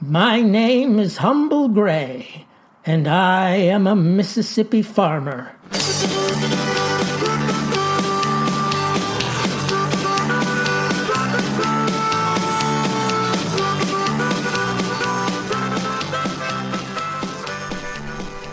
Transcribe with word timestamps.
My 0.00 0.42
name 0.42 1.00
is 1.00 1.16
Humble 1.16 1.66
Gray, 1.68 2.46
and 2.86 3.08
I 3.08 3.56
am 3.56 3.88
a 3.88 3.96
Mississippi 3.96 4.80
farmer. 4.80 5.56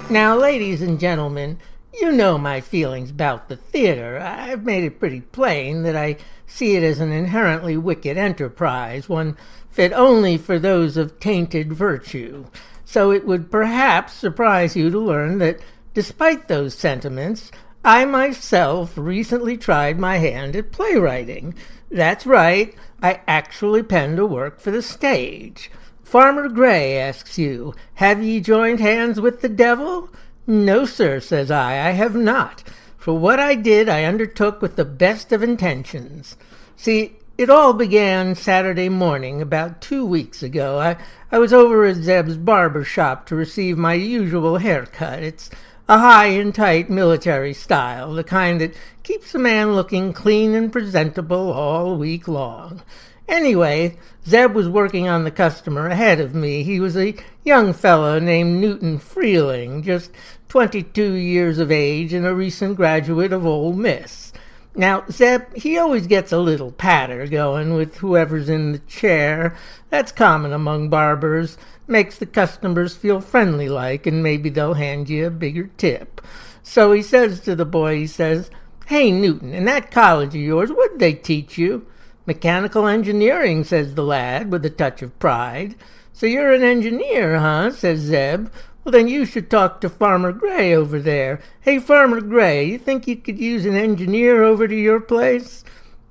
Now, 0.09 0.35
ladies 0.35 0.81
and 0.81 0.99
gentlemen, 0.99 1.59
you 1.93 2.11
know 2.11 2.39
my 2.39 2.59
feelings 2.59 3.11
about 3.11 3.49
the 3.49 3.57
theater. 3.57 4.17
I've 4.19 4.65
made 4.65 4.83
it 4.83 4.99
pretty 4.99 5.21
plain 5.21 5.83
that 5.83 5.95
I 5.95 6.17
see 6.47 6.75
it 6.75 6.83
as 6.83 6.99
an 6.99 7.11
inherently 7.11 7.77
wicked 7.77 8.17
enterprise, 8.17 9.09
one 9.09 9.37
fit 9.69 9.91
only 9.93 10.37
for 10.37 10.57
those 10.57 10.97
of 10.97 11.19
tainted 11.19 11.73
virtue. 11.73 12.45
So 12.85 13.11
it 13.11 13.25
would 13.25 13.51
perhaps 13.51 14.13
surprise 14.13 14.75
you 14.75 14.89
to 14.89 14.99
learn 14.99 15.39
that, 15.39 15.59
despite 15.93 16.47
those 16.47 16.73
sentiments, 16.75 17.51
I 17.83 18.05
myself 18.05 18.93
recently 18.95 19.57
tried 19.57 19.99
my 19.99 20.17
hand 20.17 20.55
at 20.55 20.71
playwriting. 20.71 21.55
That's 21.91 22.25
right, 22.25 22.73
I 23.01 23.21
actually 23.27 23.83
penned 23.83 24.17
a 24.17 24.25
work 24.25 24.59
for 24.59 24.71
the 24.71 24.81
stage. 24.81 25.69
Farmer 26.03 26.49
Gray 26.49 26.97
asks 26.97 27.37
you, 27.37 27.73
Have 27.95 28.23
ye 28.23 28.39
joined 28.39 28.79
hands 28.79 29.19
with 29.19 29.41
the 29.41 29.49
devil? 29.49 30.09
No, 30.47 30.85
sir, 30.85 31.19
says 31.19 31.49
I, 31.49 31.89
I 31.89 31.91
have 31.91 32.15
not. 32.15 32.63
For 33.05 33.13
what 33.13 33.39
I 33.39 33.53
did, 33.53 33.87
I 33.87 34.03
undertook 34.03 34.63
with 34.63 34.77
the 34.77 34.83
best 34.83 35.31
of 35.31 35.43
intentions. 35.43 36.35
See, 36.75 37.17
it 37.37 37.51
all 37.51 37.73
began 37.73 38.33
Saturday 38.33 38.89
morning, 38.89 39.43
about 39.43 39.79
two 39.79 40.03
weeks 40.03 40.41
ago. 40.41 40.79
I, 40.79 40.97
I 41.31 41.37
was 41.37 41.53
over 41.53 41.85
at 41.85 41.97
Zeb's 41.97 42.35
barber 42.35 42.83
shop 42.83 43.27
to 43.27 43.35
receive 43.35 43.77
my 43.77 43.93
usual 43.93 44.57
haircut. 44.57 45.21
It's 45.21 45.51
a 45.87 45.99
high 45.99 46.29
and 46.29 46.55
tight 46.55 46.89
military 46.89 47.53
style, 47.53 48.11
the 48.11 48.23
kind 48.23 48.59
that 48.59 48.73
keeps 49.03 49.35
a 49.35 49.37
man 49.37 49.75
looking 49.75 50.11
clean 50.11 50.55
and 50.55 50.73
presentable 50.73 51.53
all 51.53 51.95
week 51.97 52.27
long. 52.27 52.81
Anyway, 53.27 53.97
Zeb 54.27 54.53
was 54.53 54.69
working 54.69 55.07
on 55.07 55.23
the 55.23 55.31
customer 55.31 55.87
ahead 55.87 56.19
of 56.19 56.35
me. 56.35 56.63
He 56.63 56.79
was 56.79 56.95
a 56.95 57.15
young 57.43 57.73
fellow 57.73 58.19
named 58.19 58.61
Newton 58.61 58.99
Freeling, 58.99 59.81
just 59.81 60.11
22 60.49 61.13
years 61.13 61.57
of 61.57 61.71
age 61.71 62.13
and 62.13 62.25
a 62.25 62.35
recent 62.35 62.75
graduate 62.75 63.33
of 63.33 63.45
Ole 63.45 63.73
Miss. 63.73 64.31
Now, 64.75 65.05
Zeb, 65.09 65.55
he 65.55 65.77
always 65.77 66.05
gets 66.05 66.31
a 66.31 66.37
little 66.37 66.71
patter 66.71 67.25
going 67.27 67.75
with 67.75 67.97
whoever's 67.97 68.49
in 68.49 68.73
the 68.73 68.79
chair. 68.79 69.55
That's 69.89 70.11
common 70.11 70.51
among 70.51 70.89
barbers. 70.89 71.57
Makes 71.87 72.17
the 72.17 72.25
customers 72.25 72.95
feel 72.95 73.21
friendly 73.21 73.69
like, 73.69 74.05
and 74.05 74.21
maybe 74.21 74.49
they'll 74.49 74.73
hand 74.73 75.09
you 75.09 75.27
a 75.27 75.31
bigger 75.31 75.67
tip. 75.77 76.19
So 76.61 76.91
he 76.91 77.01
says 77.01 77.39
to 77.41 77.55
the 77.55 77.65
boy, 77.65 77.95
he 77.95 78.07
says, 78.07 78.49
Hey, 78.87 79.11
Newton, 79.11 79.53
in 79.53 79.65
that 79.65 79.91
college 79.91 80.35
of 80.35 80.41
yours, 80.41 80.71
what'd 80.71 80.99
they 80.99 81.13
teach 81.13 81.57
you? 81.57 81.87
Mechanical 82.25 82.87
engineering, 82.87 83.63
says 83.63 83.95
the 83.95 84.03
lad, 84.03 84.51
with 84.51 84.65
a 84.65 84.69
touch 84.69 85.01
of 85.01 85.17
pride. 85.19 85.75
So 86.13 86.25
you're 86.25 86.53
an 86.53 86.63
engineer, 86.63 87.39
huh? 87.39 87.71
says 87.71 87.99
Zeb. 87.99 88.47
Well, 88.83 88.91
then 88.91 89.07
you 89.07 89.25
should 89.25 89.49
talk 89.49 89.81
to 89.81 89.89
Farmer 89.89 90.31
Gray 90.31 90.75
over 90.75 90.99
there. 90.99 91.41
Hey, 91.61 91.79
Farmer 91.79 92.21
Gray, 92.21 92.65
you 92.65 92.77
think 92.77 93.07
you 93.07 93.15
could 93.15 93.39
use 93.39 93.65
an 93.65 93.75
engineer 93.75 94.43
over 94.43 94.67
to 94.67 94.75
your 94.75 94.99
place? 94.99 95.63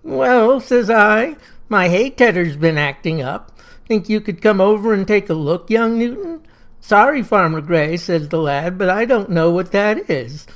Well, 0.03 0.61
says 0.61 0.91
I, 0.91 1.37
my 1.69 1.89
hay 1.89 2.11
tedder's 2.11 2.57
been 2.57 2.77
acting 2.77 3.23
up. 3.23 3.57
Think 3.87 4.09
you 4.09 4.21
could 4.21 4.43
come 4.43 4.61
over 4.61 4.93
and 4.93 5.07
take 5.07 5.31
a 5.31 5.35
look, 5.35 5.71
young 5.71 5.99
Newton? 5.99 6.47
Sorry, 6.81 7.23
Farmer 7.23 7.61
Gray, 7.61 7.97
says 7.97 8.29
the 8.29 8.39
lad, 8.39 8.77
but 8.77 8.91
I 8.91 9.05
don't 9.05 9.31
know 9.31 9.51
what 9.51 9.73
that 9.73 10.11
is. 10.11 10.47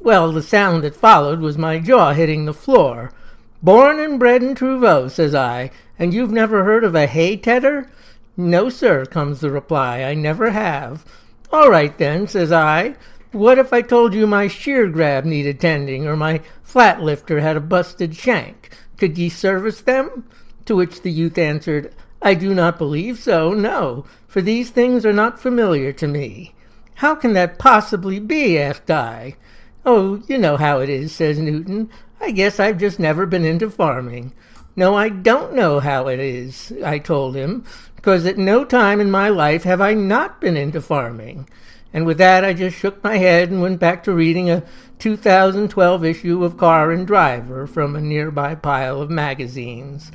Well, 0.00 0.30
the 0.30 0.42
sound 0.42 0.84
that 0.84 0.94
followed 0.94 1.40
was 1.40 1.58
my 1.58 1.78
jaw 1.78 2.12
hitting 2.12 2.44
the 2.44 2.54
floor. 2.54 3.12
Born 3.62 4.00
and 4.00 4.18
bred 4.18 4.42
in 4.42 4.56
Truro, 4.56 5.06
says 5.06 5.36
I, 5.36 5.70
and 5.96 6.12
you've 6.12 6.32
never 6.32 6.64
heard 6.64 6.82
of 6.82 6.96
a 6.96 7.06
hay 7.06 7.36
tedder? 7.36 7.88
No, 8.36 8.68
sir, 8.68 9.06
comes 9.06 9.40
the 9.40 9.50
reply, 9.50 10.02
I 10.02 10.14
never 10.14 10.50
have. 10.50 11.04
All 11.52 11.70
right, 11.70 11.96
then, 11.96 12.26
says 12.26 12.50
I. 12.50 12.96
What 13.30 13.58
if 13.58 13.72
I 13.72 13.80
told 13.80 14.14
you 14.14 14.26
my 14.26 14.48
shear 14.48 14.88
grab 14.88 15.24
needed 15.24 15.60
tending, 15.60 16.08
or 16.08 16.16
my 16.16 16.40
flat 16.62 17.00
lifter 17.00 17.40
had 17.40 17.56
a 17.56 17.60
busted 17.60 18.16
shank? 18.16 18.70
Could 18.96 19.16
ye 19.16 19.28
service 19.28 19.80
them? 19.80 20.26
To 20.64 20.74
which 20.74 21.02
the 21.02 21.12
youth 21.12 21.38
answered, 21.38 21.94
I 22.20 22.34
do 22.34 22.54
not 22.54 22.78
believe 22.78 23.18
so, 23.18 23.52
no, 23.52 24.04
for 24.26 24.42
these 24.42 24.70
things 24.70 25.06
are 25.06 25.12
not 25.12 25.40
familiar 25.40 25.92
to 25.92 26.08
me. 26.08 26.54
How 26.96 27.14
can 27.14 27.32
that 27.34 27.58
possibly 27.58 28.18
be? 28.18 28.58
asked 28.58 28.90
I. 28.90 29.36
Oh, 29.84 30.22
you 30.28 30.38
know 30.38 30.56
how 30.56 30.80
it 30.80 30.88
is, 30.88 31.12
says 31.12 31.38
Newton. 31.38 31.90
I 32.22 32.30
guess 32.30 32.60
I've 32.60 32.78
just 32.78 33.00
never 33.00 33.26
been 33.26 33.44
into 33.44 33.68
farming. 33.68 34.32
No, 34.76 34.94
I 34.94 35.08
don't 35.08 35.54
know 35.54 35.80
how 35.80 36.06
it 36.06 36.20
is, 36.20 36.72
I 36.84 36.98
told 36.98 37.34
him, 37.34 37.64
because 37.96 38.24
at 38.24 38.38
no 38.38 38.64
time 38.64 39.00
in 39.00 39.10
my 39.10 39.28
life 39.28 39.64
have 39.64 39.80
I 39.80 39.92
not 39.94 40.40
been 40.40 40.56
into 40.56 40.80
farming. 40.80 41.48
And 41.92 42.06
with 42.06 42.18
that, 42.18 42.44
I 42.44 42.54
just 42.54 42.78
shook 42.78 43.02
my 43.02 43.18
head 43.18 43.50
and 43.50 43.60
went 43.60 43.80
back 43.80 44.04
to 44.04 44.14
reading 44.14 44.48
a 44.48 44.62
2012 45.00 46.04
issue 46.04 46.44
of 46.44 46.56
Car 46.56 46.92
and 46.92 47.06
Driver 47.06 47.66
from 47.66 47.96
a 47.96 48.00
nearby 48.00 48.54
pile 48.54 49.02
of 49.02 49.10
magazines. 49.10 50.12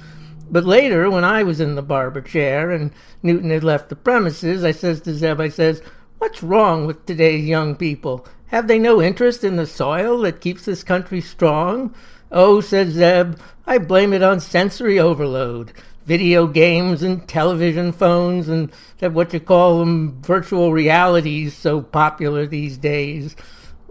But 0.50 0.64
later, 0.64 1.12
when 1.12 1.26
I 1.26 1.44
was 1.44 1.60
in 1.60 1.76
the 1.76 1.82
barber 1.82 2.22
chair 2.22 2.72
and 2.72 2.92
Newton 3.22 3.50
had 3.50 3.66
left 3.66 3.90
the 3.90 3.98
premises, 3.98 4.64
I 4.64 4.72
says 4.72 5.02
to 5.02 5.14
Zeb, 5.14 5.42
I 5.42 5.50
says, 5.50 5.82
What's 6.20 6.42
wrong 6.42 6.88
with 6.88 7.06
today's 7.06 7.46
young 7.46 7.76
people? 7.76 8.26
Have 8.48 8.68
they 8.68 8.80
no 8.80 9.02
interest 9.02 9.44
in 9.44 9.58
the 9.58 9.66
soil 9.66 10.20
that 10.20 10.42
keeps 10.42 10.66
this 10.66 10.84
country 10.84 11.20
strong? 11.22 11.94
Oh, 12.32 12.62
said 12.62 12.92
Zeb, 12.92 13.40
I 13.66 13.78
blame 13.78 14.14
it 14.14 14.24
on 14.24 14.40
sensory 14.40 15.00
overload. 15.00 15.74
Video 16.06 16.48
games 16.48 17.04
and 17.04 17.28
television 17.28 17.92
phones 17.92 18.48
and 18.48 18.72
that 19.00 19.12
what 19.12 19.34
you 19.34 19.42
call 19.42 19.80
them 19.80 20.22
virtual 20.22 20.72
realities 20.72 21.56
so 21.56 21.82
popular 21.82 22.46
these 22.46 22.78
days. 22.78 23.36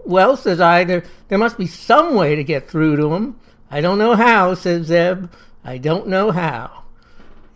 Well, 0.03 0.35
says 0.35 0.59
I, 0.59 0.83
there, 0.83 1.03
there 1.27 1.37
must 1.37 1.59
be 1.59 1.67
some 1.67 2.15
way 2.15 2.35
to 2.35 2.43
get 2.43 2.67
through 2.67 2.95
to 2.97 3.13
'em. 3.13 3.39
I 3.69 3.81
don't 3.81 3.99
know 3.99 4.15
how, 4.15 4.55
says 4.55 4.87
Zeb. 4.87 5.29
I 5.63 5.77
don't 5.77 6.07
know 6.07 6.31
how. 6.31 6.83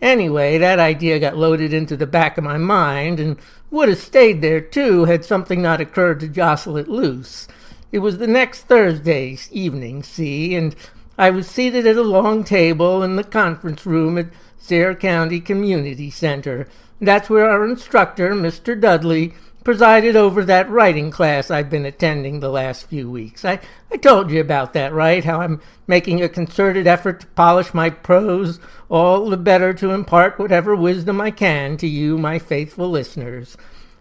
Anyway, 0.00 0.58
that 0.58 0.78
idea 0.78 1.18
got 1.18 1.36
loaded 1.36 1.72
into 1.72 1.96
the 1.96 2.06
back 2.06 2.36
of 2.36 2.44
my 2.44 2.58
mind 2.58 3.18
and 3.18 3.38
would 3.72 3.88
have 3.88 3.98
stayed 3.98 4.42
there 4.42 4.60
too 4.60 5.06
had 5.06 5.24
something 5.24 5.60
not 5.60 5.80
occurred 5.80 6.20
to 6.20 6.28
jostle 6.28 6.76
it 6.76 6.88
loose. 6.88 7.48
It 7.90 7.98
was 7.98 8.18
the 8.18 8.26
next 8.26 8.62
Thursday 8.62 9.36
evening, 9.50 10.02
see, 10.02 10.54
and 10.54 10.76
I 11.18 11.30
was 11.30 11.46
seated 11.46 11.86
at 11.86 11.96
a 11.96 12.02
long 12.02 12.44
table 12.44 13.02
in 13.02 13.16
the 13.16 13.24
conference 13.24 13.84
room 13.84 14.18
at 14.18 14.26
Sayre 14.62 14.94
County 14.94 15.40
Community 15.40 16.08
Center. 16.08 16.68
That's 17.00 17.28
where 17.28 17.50
our 17.50 17.66
instructor, 17.68 18.32
Mr. 18.32 18.80
Dudley, 18.80 19.34
presided 19.64 20.14
over 20.14 20.44
that 20.44 20.70
writing 20.70 21.10
class 21.10 21.50
I've 21.50 21.68
been 21.68 21.84
attending 21.84 22.38
the 22.38 22.48
last 22.48 22.86
few 22.86 23.10
weeks. 23.10 23.44
I, 23.44 23.58
I 23.90 23.96
told 23.96 24.30
you 24.30 24.40
about 24.40 24.72
that, 24.74 24.92
right? 24.92 25.24
How 25.24 25.40
I'm 25.40 25.60
making 25.88 26.22
a 26.22 26.28
concerted 26.28 26.86
effort 26.86 27.20
to 27.20 27.26
polish 27.28 27.74
my 27.74 27.90
prose, 27.90 28.60
all 28.88 29.28
the 29.28 29.36
better 29.36 29.72
to 29.74 29.90
impart 29.90 30.38
whatever 30.38 30.76
wisdom 30.76 31.20
I 31.20 31.32
can 31.32 31.76
to 31.78 31.88
you, 31.88 32.16
my 32.16 32.38
faithful 32.38 32.88
listeners. 32.88 33.56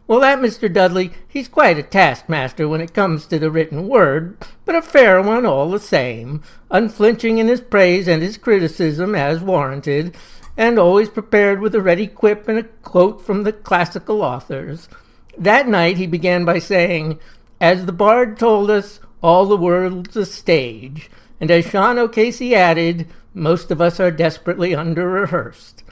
Well, 0.06 0.20
that 0.20 0.40
Mr. 0.40 0.72
Dudley, 0.72 1.12
he's 1.28 1.48
quite 1.48 1.80
a 1.80 1.84
taskmaster 1.84 2.68
when 2.68 2.82
it 2.82 2.94
comes 2.94 3.26
to 3.28 3.40
the 3.40 3.50
written 3.50 3.88
word, 3.88 4.38
but 4.64 4.76
a 4.76 4.82
fair 4.84 5.22
one 5.24 5.46
all 5.48 5.72
the 5.72 5.80
same, 5.80 6.44
unflinching 6.70 7.40
in 7.40 7.48
his 7.48 7.62
praise 7.62 8.08
and 8.08 8.22
his 8.22 8.38
criticism 8.38 9.16
as 9.16 9.42
warranted, 9.42 10.16
and 10.58 10.78
always 10.78 11.10
prepared 11.10 11.62
with 11.62 11.74
a 11.76 11.82
ready 11.82 12.08
quip 12.08 12.48
and 12.48 12.60
a 12.60 12.64
quote 12.64 13.22
from 13.22 13.44
the 13.44 13.54
classical 13.54 14.22
authors. 14.22 14.90
That 15.38 15.68
night 15.68 15.98
he 15.98 16.08
began 16.08 16.46
by 16.46 16.60
saying, 16.60 17.20
As 17.60 17.86
the 17.86 17.92
bard 17.92 18.38
told 18.38 18.70
us, 18.70 19.00
all 19.22 19.46
the 19.46 19.58
world's 19.58 20.16
a 20.16 20.26
stage, 20.26 21.10
and 21.40 21.50
as 21.52 21.66
Sean 21.66 21.98
O'Casey 21.98 22.56
added, 22.56 23.08
most 23.34 23.72
of 23.72 23.80
us 23.80 24.00
are 24.00 24.12
desperately 24.12 24.76
under 24.76 25.08
rehearsed. 25.08 25.84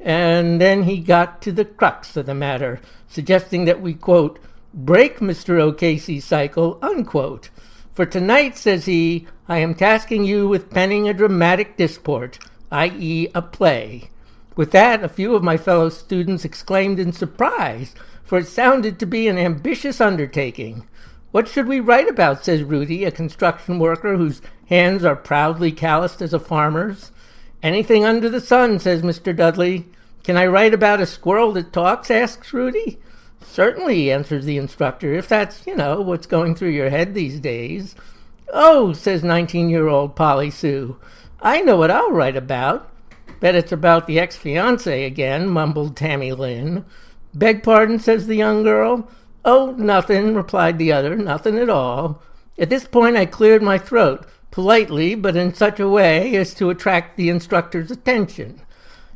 And 0.00 0.60
then 0.60 0.82
he 0.82 0.98
got 0.98 1.40
to 1.42 1.52
the 1.52 1.64
crux 1.64 2.16
of 2.16 2.26
the 2.26 2.34
matter, 2.34 2.80
suggesting 3.08 3.64
that 3.64 3.80
we, 3.80 3.94
quote, 3.94 4.38
break 4.74 5.20
Mr. 5.20 5.60
O'Casey's 5.60 6.24
cycle, 6.24 6.78
unquote. 6.82 7.50
For 7.92 8.04
tonight, 8.04 8.58
says 8.58 8.86
he, 8.86 9.26
I 9.48 9.58
am 9.58 9.74
tasking 9.74 10.24
you 10.24 10.48
with 10.48 10.70
penning 10.70 11.08
a 11.08 11.14
dramatic 11.14 11.76
disport, 11.76 12.38
i.e., 12.70 13.28
a 13.34 13.42
play. 13.42 14.10
With 14.56 14.70
that, 14.72 15.02
a 15.02 15.08
few 15.08 15.34
of 15.34 15.42
my 15.42 15.56
fellow 15.56 15.88
students 15.88 16.44
exclaimed 16.44 16.98
in 16.98 17.12
surprise 17.12 17.94
for 18.24 18.38
it 18.38 18.48
sounded 18.48 18.98
to 18.98 19.06
be 19.06 19.28
an 19.28 19.38
ambitious 19.38 20.00
undertaking. 20.00 20.86
What 21.30 21.46
should 21.46 21.68
we 21.68 21.80
write 21.80 22.08
about? 22.08 22.44
says 22.44 22.62
Rudy, 22.62 23.04
a 23.04 23.10
construction 23.10 23.78
worker 23.78 24.16
whose 24.16 24.40
hands 24.68 25.04
are 25.04 25.16
proudly 25.16 25.72
calloused 25.72 26.22
as 26.22 26.32
a 26.32 26.40
farmer's. 26.40 27.12
Anything 27.62 28.04
under 28.04 28.28
the 28.28 28.40
sun, 28.40 28.78
says 28.78 29.02
Mr. 29.02 29.34
Dudley. 29.36 29.86
Can 30.22 30.36
I 30.36 30.46
write 30.46 30.72
about 30.72 31.00
a 31.00 31.06
squirrel 31.06 31.52
that 31.52 31.72
talks? 31.72 32.10
asks 32.10 32.52
Rudy. 32.52 32.98
Certainly, 33.42 34.10
answers 34.10 34.46
the 34.46 34.56
instructor, 34.56 35.12
if 35.12 35.28
that's, 35.28 35.66
you 35.66 35.76
know, 35.76 36.00
what's 36.00 36.26
going 36.26 36.54
through 36.54 36.70
your 36.70 36.88
head 36.88 37.14
these 37.14 37.38
days. 37.40 37.94
Oh, 38.52 38.92
says 38.92 39.22
19 39.22 39.68
year 39.68 39.88
old 39.88 40.16
Polly 40.16 40.50
Sue. 40.50 40.96
I 41.44 41.60
know 41.60 41.76
what 41.76 41.90
I'll 41.90 42.10
write 42.10 42.36
about. 42.36 42.90
Bet 43.38 43.54
it's 43.54 43.70
about 43.70 44.06
the 44.06 44.18
ex 44.18 44.34
fiance 44.34 45.04
again, 45.04 45.46
mumbled 45.46 45.94
Tammy 45.94 46.32
Lynn. 46.32 46.86
Beg 47.34 47.62
pardon, 47.62 47.98
says 47.98 48.26
the 48.26 48.34
young 48.34 48.62
girl. 48.62 49.10
Oh, 49.44 49.72
nothing, 49.76 50.34
replied 50.34 50.78
the 50.78 50.90
other, 50.90 51.14
nothing 51.16 51.58
at 51.58 51.68
all. 51.68 52.22
At 52.58 52.70
this 52.70 52.86
point, 52.86 53.18
I 53.18 53.26
cleared 53.26 53.62
my 53.62 53.76
throat, 53.76 54.26
politely, 54.50 55.14
but 55.14 55.36
in 55.36 55.52
such 55.52 55.78
a 55.78 55.88
way 55.88 56.34
as 56.34 56.54
to 56.54 56.70
attract 56.70 57.18
the 57.18 57.28
instructor's 57.28 57.90
attention. 57.90 58.62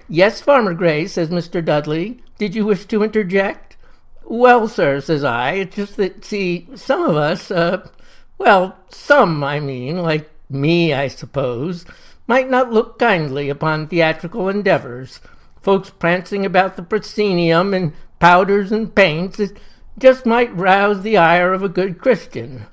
Yes, 0.06 0.42
Farmer 0.42 0.74
Gray, 0.74 1.06
says 1.06 1.30
Mr. 1.30 1.64
Dudley. 1.64 2.20
Did 2.36 2.54
you 2.54 2.66
wish 2.66 2.84
to 2.86 3.02
interject? 3.02 3.78
Well, 4.22 4.68
sir, 4.68 5.00
says 5.00 5.24
I, 5.24 5.52
it's 5.52 5.76
just 5.76 5.96
that, 5.96 6.26
see, 6.26 6.68
some 6.74 7.02
of 7.04 7.16
us, 7.16 7.50
uh, 7.50 7.88
well, 8.36 8.76
some, 8.90 9.42
I 9.42 9.60
mean, 9.60 10.02
like 10.02 10.28
me, 10.50 10.92
I 10.92 11.08
suppose, 11.08 11.86
might 12.28 12.48
not 12.48 12.72
look 12.72 12.98
kindly 12.98 13.48
upon 13.48 13.88
theatrical 13.88 14.48
endeavors. 14.48 15.20
Folks 15.60 15.90
prancing 15.90 16.46
about 16.46 16.76
the 16.76 16.82
proscenium 16.82 17.74
in 17.74 17.94
powders 18.20 18.70
and 18.70 18.94
paints, 18.94 19.40
it 19.40 19.58
just 19.98 20.24
might 20.24 20.54
rouse 20.54 21.02
the 21.02 21.16
ire 21.16 21.52
of 21.52 21.62
a 21.62 21.68
good 21.68 21.98
Christian. 21.98 22.66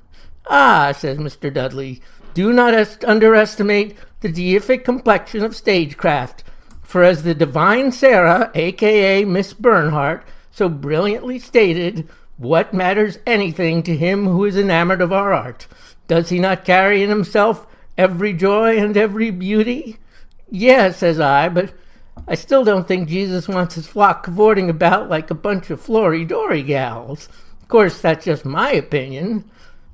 Ah, 0.48 0.94
says 0.96 1.18
Mr. 1.18 1.52
Dudley, 1.52 2.02
do 2.36 2.54
not 2.54 2.76
est- 2.76 3.04
underestimate 3.06 3.98
the 4.20 4.32
deific 4.32 4.84
complexion 4.84 5.44
of 5.44 5.56
stagecraft, 5.56 6.44
for 6.84 7.04
as 7.04 7.24
the 7.24 7.34
divine 7.34 7.92
Sarah, 7.92 8.52
aka 8.54 9.26
Miss 9.26 9.54
Bernhardt, 9.54 10.24
so 10.52 10.70
brilliantly 10.70 11.40
stated, 11.40 12.08
what 12.38 12.74
matters 12.74 13.20
anything 13.26 13.82
to 13.84 13.96
him 13.96 14.26
who 14.26 14.44
is 14.46 14.58
enamored 14.58 15.02
of 15.02 15.14
our 15.14 15.34
art? 15.34 15.68
Does 16.08 16.30
he 16.30 16.40
not 16.40 16.66
carry 16.66 17.02
in 17.02 17.10
himself 17.10 17.66
every 17.98 18.34
joy 18.34 18.78
and 18.78 18.96
every 18.96 19.32
beauty? 19.32 19.98
Yes, 20.50 20.98
says 20.98 21.20
I, 21.20 21.50
but 21.50 21.74
I 22.28 22.36
still 22.36 22.64
don't 22.64 22.88
think 22.88 23.10
Jesus 23.10 23.48
wants 23.48 23.76
his 23.76 23.88
flock 23.88 24.24
cavorting 24.24 24.70
about 24.70 25.10
like 25.10 25.30
a 25.30 25.36
bunch 25.36 25.70
of 25.70 25.82
Florodora 25.82 26.66
gals. 26.66 27.28
Of 27.62 27.68
course, 27.68 28.02
that's 28.02 28.26
just 28.26 28.46
my 28.46 28.72
opinion. 28.72 29.50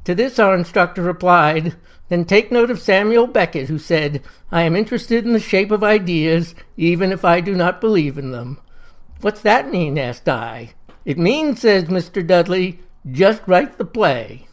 To 0.06 0.16
this, 0.16 0.40
our 0.40 0.56
instructor 0.56 1.02
replied, 1.02 1.76
Then 2.10 2.26
take 2.26 2.52
note 2.52 2.72
of 2.72 2.80
Samuel 2.80 3.28
Beckett, 3.28 3.70
who 3.70 3.78
said, 3.78 4.22
I 4.52 4.64
am 4.64 4.76
interested 4.76 5.26
in 5.26 5.34
the 5.34 5.40
shape 5.40 5.72
of 5.72 5.84
ideas, 5.84 6.56
even 6.78 7.12
if 7.12 7.24
I 7.24 7.42
do 7.42 7.56
not 7.56 7.82
believe 7.82 8.18
in 8.18 8.32
them. 8.32 8.60
What's 9.22 9.42
that 9.42 9.70
mean? 9.70 9.98
asked 9.98 10.28
I. 10.28 10.74
It 11.06 11.18
means, 11.18 11.62
says 11.62 11.86
Mr. 11.86 12.26
Dudley, 12.26 12.80
just 13.10 13.42
write 13.48 13.78
the 13.78 13.86
play. 13.86 14.48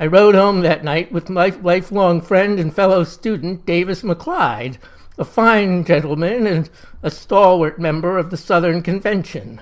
I 0.00 0.06
rode 0.06 0.36
home 0.36 0.60
that 0.60 0.84
night 0.84 1.10
with 1.10 1.28
my 1.28 1.48
lifelong 1.48 2.20
friend 2.20 2.60
and 2.60 2.72
fellow 2.72 3.02
student, 3.02 3.66
Davis 3.66 4.02
McClyde, 4.02 4.78
a 5.18 5.24
fine 5.24 5.84
gentleman 5.84 6.46
and 6.46 6.70
a 7.02 7.10
stalwart 7.10 7.80
member 7.80 8.16
of 8.16 8.30
the 8.30 8.36
Southern 8.36 8.80
Convention. 8.80 9.60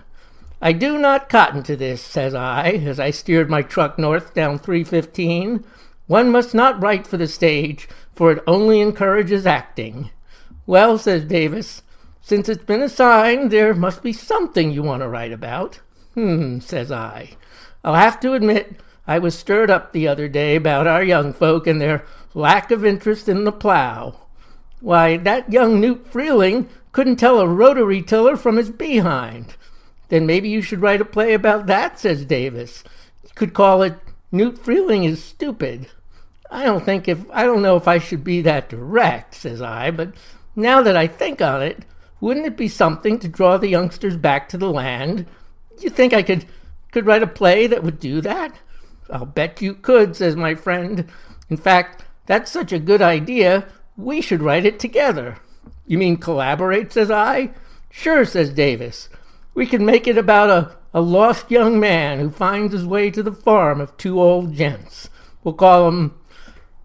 I 0.61 0.73
do 0.73 0.99
not 0.99 1.31
cotton 1.31 1.63
to 1.65 1.77
this, 1.77 2.03
says 2.03 2.35
I, 2.35 2.69
as 2.71 3.01
I 3.01 3.11
steered 3.11 3.49
my 3.49 3.63
truck 3.63 3.99
north 3.99 4.35
down 4.35 4.59
315. 4.59 5.65
One 6.07 6.31
must 6.31 6.55
not 6.55 6.83
write 6.83 7.07
for 7.07 7.17
the 7.17 7.29
stage, 7.29 7.89
for 8.15 8.31
it 8.33 8.45
only 8.47 8.83
encourages 8.83 9.47
acting. 9.47 10.11
Well, 10.67 10.99
says 10.99 11.25
Davis, 11.25 11.83
since 12.21 12.49
it's 12.49 12.65
been 12.65 12.83
assigned, 12.83 13.51
there 13.51 13.73
must 13.73 14.03
be 14.03 14.13
something 14.13 14.71
you 14.71 14.83
want 14.83 15.03
to 15.03 15.09
write 15.09 15.33
about. 15.33 15.81
Hmm, 16.15 16.61
says 16.61 16.93
I. 16.93 17.37
I'll 17.83 17.95
have 17.95 18.21
to 18.21 18.35
admit 18.35 18.81
I 19.07 19.19
was 19.19 19.39
stirred 19.39 19.71
up 19.71 19.93
the 19.93 20.09
other 20.09 20.29
day 20.29 20.57
about 20.57 20.87
our 20.87 21.03
young 21.03 21.33
folk 21.33 21.67
and 21.67 21.81
their 21.81 22.05
lack 22.35 22.71
of 22.71 22.85
interest 22.85 23.29
in 23.29 23.45
the 23.45 23.53
plow. 23.53 24.21
Why, 24.81 25.17
that 25.19 25.53
young 25.53 25.81
Newt 25.81 26.07
Freeling 26.07 26.69
couldn't 26.93 27.17
tell 27.17 27.41
a 27.41 27.47
rotary 27.47 28.03
tiller 28.03 28.37
from 28.37 28.57
his 28.57 28.71
behind. 28.71 29.57
Then 30.09 30.27
maybe 30.27 30.49
you 30.49 30.63
should 30.63 30.81
write 30.81 31.01
a 31.01 31.05
play 31.05 31.35
about 31.35 31.67
that, 31.67 31.99
says 31.99 32.25
Davis. 32.25 32.85
You 33.23 33.31
could 33.35 33.55
call 33.55 33.83
it 33.83 33.99
Newt 34.33 34.59
Freeling 34.59 35.05
is 35.05 35.23
Stupid. 35.23 35.89
I 36.51 36.65
don't 36.65 36.85
think 36.85 37.09
if 37.09 37.29
I 37.33 37.43
don't 37.43 37.63
know 37.63 37.77
if 37.77 37.89
I 37.89 37.99
should 37.99 38.23
be 38.23 38.41
that 38.43 38.69
direct, 38.69 39.35
says 39.35 39.61
I, 39.61 39.91
but 39.91 40.13
now 40.55 40.81
that 40.83 40.97
I 40.97 41.07
think 41.07 41.43
on 41.43 41.63
it, 41.63 41.85
wouldn't 42.21 42.47
it 42.47 42.57
be 42.57 42.69
something 42.69 43.19
to 43.19 43.29
draw 43.29 43.57
the 43.57 43.69
youngsters 43.69 44.17
back 44.17 44.49
to 44.51 44.59
the 44.59 44.71
land? 44.71 45.27
You 45.81 45.91
think 45.91 46.13
I 46.13 46.23
could 46.23 46.47
could 46.93 47.07
write 47.07 47.23
a 47.23 47.27
play 47.27 47.67
that 47.67 47.83
would 47.83 47.99
do 47.99 48.21
that? 48.23 48.55
I'll 49.11 49.27
bet 49.27 49.63
you 49.63 49.75
could, 49.75 50.17
says 50.17 50.37
my 50.37 50.55
friend. 50.55 51.07
In 51.49 51.57
fact, 51.57 52.05
that's 52.27 52.51
such 52.51 52.73
a 52.73 52.79
good 52.79 53.03
idea, 53.03 53.67
we 53.97 54.21
should 54.21 54.43
write 54.43 54.67
it 54.67 54.79
together. 54.79 55.39
You 55.87 55.99
mean 55.99 56.17
collaborate, 56.17 56.93
says 56.93 57.11
I? 57.11 57.51
Sure, 57.91 58.25
says 58.25 58.51
Davis. 58.51 59.09
We 59.55 59.67
can 59.67 59.87
make 59.87 60.07
it 60.07 60.19
about 60.19 60.51
a, 60.51 60.77
a 60.93 61.01
lost 61.01 61.51
young 61.51 61.81
man 61.81 62.19
who 62.19 62.31
finds 62.31 62.73
his 62.73 62.85
way 62.85 63.11
to 63.11 63.23
the 63.23 63.33
farm 63.33 63.81
of 63.81 63.97
two 63.97 64.21
old 64.21 64.55
gents. 64.55 65.09
We'll 65.43 65.55
call 65.55 65.87
'em, 65.87 66.15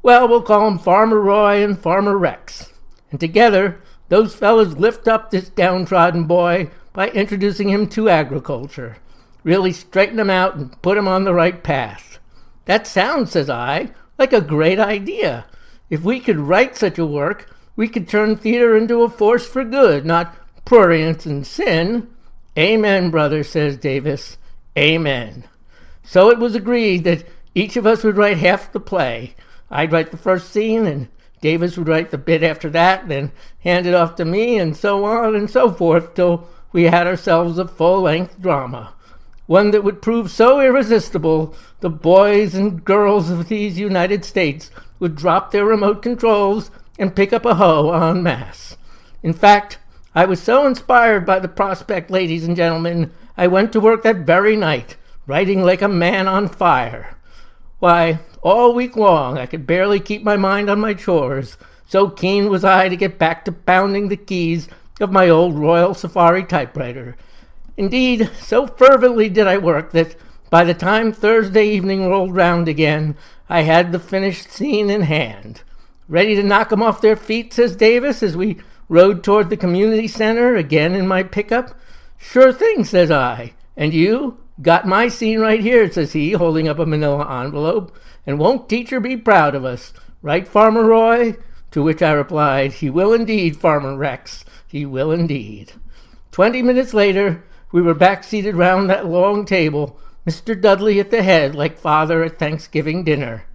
well, 0.03 0.27
we'll 0.27 0.43
call 0.43 0.67
'em 0.67 0.79
Farmer 0.79 1.19
Roy 1.19 1.63
and 1.63 1.77
Farmer 1.77 2.17
Rex. 2.17 2.71
And 3.09 3.19
together, 3.19 3.81
those 4.09 4.35
fellows 4.35 4.77
lift 4.77 5.07
up 5.07 5.31
this 5.31 5.49
downtrodden 5.49 6.25
boy 6.25 6.69
by 6.93 7.09
introducing 7.09 7.69
him 7.69 7.87
to 7.87 8.09
agriculture. 8.09 8.97
Really 9.43 9.71
straighten 9.71 10.19
him 10.19 10.29
out 10.29 10.55
and 10.55 10.81
put 10.81 10.97
him 10.97 11.07
on 11.07 11.23
the 11.23 11.33
right 11.33 11.63
path. 11.63 12.19
That 12.65 12.85
sounds, 12.85 13.31
says 13.31 13.49
I, 13.49 13.91
like 14.17 14.33
a 14.33 14.41
great 14.41 14.79
idea. 14.79 15.45
If 15.89 16.03
we 16.03 16.19
could 16.19 16.37
write 16.37 16.77
such 16.77 16.97
a 16.99 17.05
work, 17.05 17.53
we 17.75 17.87
could 17.87 18.07
turn 18.07 18.35
theater 18.35 18.77
into 18.77 19.01
a 19.01 19.09
force 19.09 19.47
for 19.47 19.63
good, 19.63 20.05
not 20.05 20.35
prurience 20.65 21.25
and 21.25 21.45
sin. 21.45 22.07
Amen, 22.57 23.09
brother, 23.09 23.43
says 23.43 23.77
Davis. 23.77 24.37
Amen. 24.77 25.45
So 26.03 26.29
it 26.29 26.39
was 26.39 26.55
agreed 26.55 27.03
that 27.05 27.23
each 27.55 27.75
of 27.75 27.85
us 27.85 28.03
would 28.03 28.17
write 28.17 28.37
half 28.37 28.71
the 28.71 28.79
play. 28.79 29.35
I'd 29.69 29.91
write 29.91 30.11
the 30.11 30.17
first 30.17 30.51
scene, 30.51 30.85
and 30.85 31.07
Davis 31.41 31.77
would 31.77 31.87
write 31.87 32.11
the 32.11 32.17
bit 32.17 32.43
after 32.43 32.69
that, 32.69 33.07
then 33.07 33.31
hand 33.61 33.87
it 33.87 33.95
off 33.95 34.15
to 34.15 34.25
me, 34.25 34.57
and 34.57 34.77
so 34.77 35.03
on 35.05 35.35
and 35.35 35.49
so 35.49 35.71
forth 35.71 36.13
till 36.13 36.47
we 36.71 36.83
had 36.83 37.07
ourselves 37.07 37.57
a 37.57 37.67
full 37.67 38.01
length 38.01 38.39
drama. 38.39 38.93
One 39.51 39.71
that 39.71 39.83
would 39.83 40.01
prove 40.01 40.31
so 40.31 40.61
irresistible 40.61 41.53
the 41.81 41.89
boys 41.89 42.55
and 42.55 42.85
girls 42.85 43.29
of 43.29 43.49
these 43.49 43.77
United 43.77 44.23
States 44.23 44.71
would 44.97 45.13
drop 45.13 45.51
their 45.51 45.65
remote 45.65 46.01
controls 46.01 46.71
and 46.97 47.13
pick 47.13 47.33
up 47.33 47.45
a 47.45 47.55
hoe 47.55 47.91
en 47.91 48.23
masse. 48.23 48.77
In 49.21 49.33
fact, 49.33 49.77
I 50.15 50.23
was 50.23 50.41
so 50.41 50.65
inspired 50.65 51.25
by 51.25 51.39
the 51.39 51.49
prospect, 51.49 52.09
ladies 52.09 52.45
and 52.45 52.55
gentlemen, 52.55 53.11
I 53.35 53.47
went 53.47 53.73
to 53.73 53.81
work 53.81 54.03
that 54.03 54.25
very 54.25 54.55
night, 54.55 54.95
writing 55.27 55.61
like 55.65 55.81
a 55.81 55.89
man 55.89 56.29
on 56.29 56.47
fire. 56.47 57.17
Why, 57.79 58.19
all 58.41 58.73
week 58.73 58.95
long 58.95 59.37
I 59.37 59.47
could 59.47 59.67
barely 59.67 59.99
keep 59.99 60.23
my 60.23 60.37
mind 60.37 60.69
on 60.69 60.79
my 60.79 60.93
chores, 60.93 61.57
so 61.85 62.09
keen 62.09 62.47
was 62.47 62.63
I 62.63 62.87
to 62.87 62.95
get 62.95 63.19
back 63.19 63.43
to 63.43 63.51
pounding 63.51 64.07
the 64.07 64.15
keys 64.15 64.69
of 65.01 65.11
my 65.11 65.27
old 65.27 65.59
Royal 65.59 65.93
Safari 65.93 66.45
typewriter. 66.45 67.17
Indeed, 67.77 68.29
so 68.39 68.67
fervently 68.67 69.29
did 69.29 69.47
I 69.47 69.57
work 69.57 69.91
that 69.91 70.15
by 70.49 70.63
the 70.63 70.73
time 70.73 71.11
Thursday 71.11 71.67
evening 71.69 72.09
rolled 72.09 72.35
round 72.35 72.67
again, 72.67 73.15
I 73.49 73.61
had 73.61 73.91
the 73.91 73.99
finished 73.99 74.51
scene 74.51 74.89
in 74.89 75.03
hand. 75.03 75.63
Ready 76.07 76.35
to 76.35 76.43
knock 76.43 76.71
'em 76.71 76.83
off 76.83 77.01
their 77.01 77.15
feet, 77.15 77.53
says 77.53 77.75
Davis, 77.75 78.21
as 78.21 78.35
we 78.35 78.57
Rode 78.91 79.23
toward 79.23 79.49
the 79.49 79.55
community 79.55 80.05
center 80.05 80.57
again 80.57 80.95
in 80.95 81.07
my 81.07 81.23
pickup. 81.23 81.79
Sure 82.17 82.51
thing, 82.51 82.83
says 82.83 83.09
I. 83.09 83.53
And 83.77 83.93
you? 83.93 84.37
Got 84.61 84.85
my 84.85 85.07
scene 85.07 85.39
right 85.39 85.61
here, 85.61 85.89
says 85.89 86.11
he, 86.11 86.33
holding 86.33 86.67
up 86.67 86.77
a 86.77 86.85
manila 86.85 87.41
envelope. 87.41 87.97
And 88.27 88.37
won't 88.37 88.67
teacher 88.67 88.99
be 88.99 89.15
proud 89.15 89.55
of 89.55 89.63
us? 89.63 89.93
Right, 90.21 90.45
Farmer 90.45 90.83
Roy? 90.83 91.37
To 91.71 91.81
which 91.81 92.01
I 92.01 92.11
replied, 92.11 92.73
He 92.73 92.89
will 92.89 93.13
indeed, 93.13 93.55
Farmer 93.55 93.95
Rex. 93.95 94.43
He 94.67 94.85
will 94.85 95.13
indeed. 95.13 95.71
Twenty 96.33 96.61
minutes 96.61 96.93
later, 96.93 97.45
we 97.71 97.81
were 97.81 97.93
back 97.93 98.23
seated 98.23 98.55
round 98.55 98.89
that 98.89 99.07
long 99.07 99.45
table, 99.45 99.99
Mr. 100.27 100.59
Dudley 100.59 100.99
at 100.99 101.11
the 101.11 101.23
head, 101.23 101.55
like 101.55 101.77
father 101.77 102.23
at 102.23 102.37
Thanksgiving 102.37 103.03
dinner. 103.03 103.45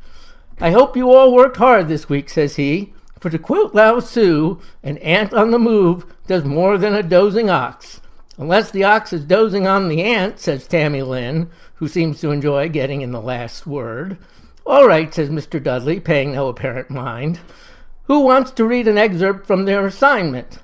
I 0.60 0.70
hope 0.70 0.96
you 0.96 1.12
all 1.12 1.34
worked 1.34 1.58
hard 1.58 1.88
this 1.88 2.08
week, 2.08 2.30
says 2.30 2.56
he. 2.56 2.92
For 3.20 3.30
to 3.30 3.38
quote 3.38 3.74
Lao 3.74 4.00
Tzu, 4.00 4.60
an 4.82 4.98
ant 4.98 5.32
on 5.32 5.50
the 5.50 5.58
move 5.58 6.06
does 6.26 6.44
more 6.44 6.78
than 6.78 6.94
a 6.94 7.02
dozing 7.02 7.50
ox. 7.50 8.00
Unless 8.38 8.70
the 8.70 8.84
ox 8.84 9.12
is 9.12 9.24
dozing 9.24 9.66
on 9.66 9.88
the 9.88 10.02
ant, 10.02 10.38
says 10.38 10.66
Tammy 10.66 11.02
Lynn, 11.02 11.50
who 11.74 11.88
seems 11.88 12.20
to 12.20 12.30
enjoy 12.30 12.68
getting 12.68 13.00
in 13.00 13.12
the 13.12 13.20
last 13.20 13.66
word. 13.66 14.18
All 14.66 14.86
right, 14.86 15.12
says 15.12 15.30
Mr. 15.30 15.62
Dudley, 15.62 16.00
paying 16.00 16.32
no 16.32 16.48
apparent 16.48 16.90
mind. 16.90 17.40
Who 18.04 18.20
wants 18.20 18.50
to 18.52 18.64
read 18.64 18.88
an 18.88 18.98
excerpt 18.98 19.46
from 19.46 19.64
their 19.64 19.86
assignment? 19.86 20.58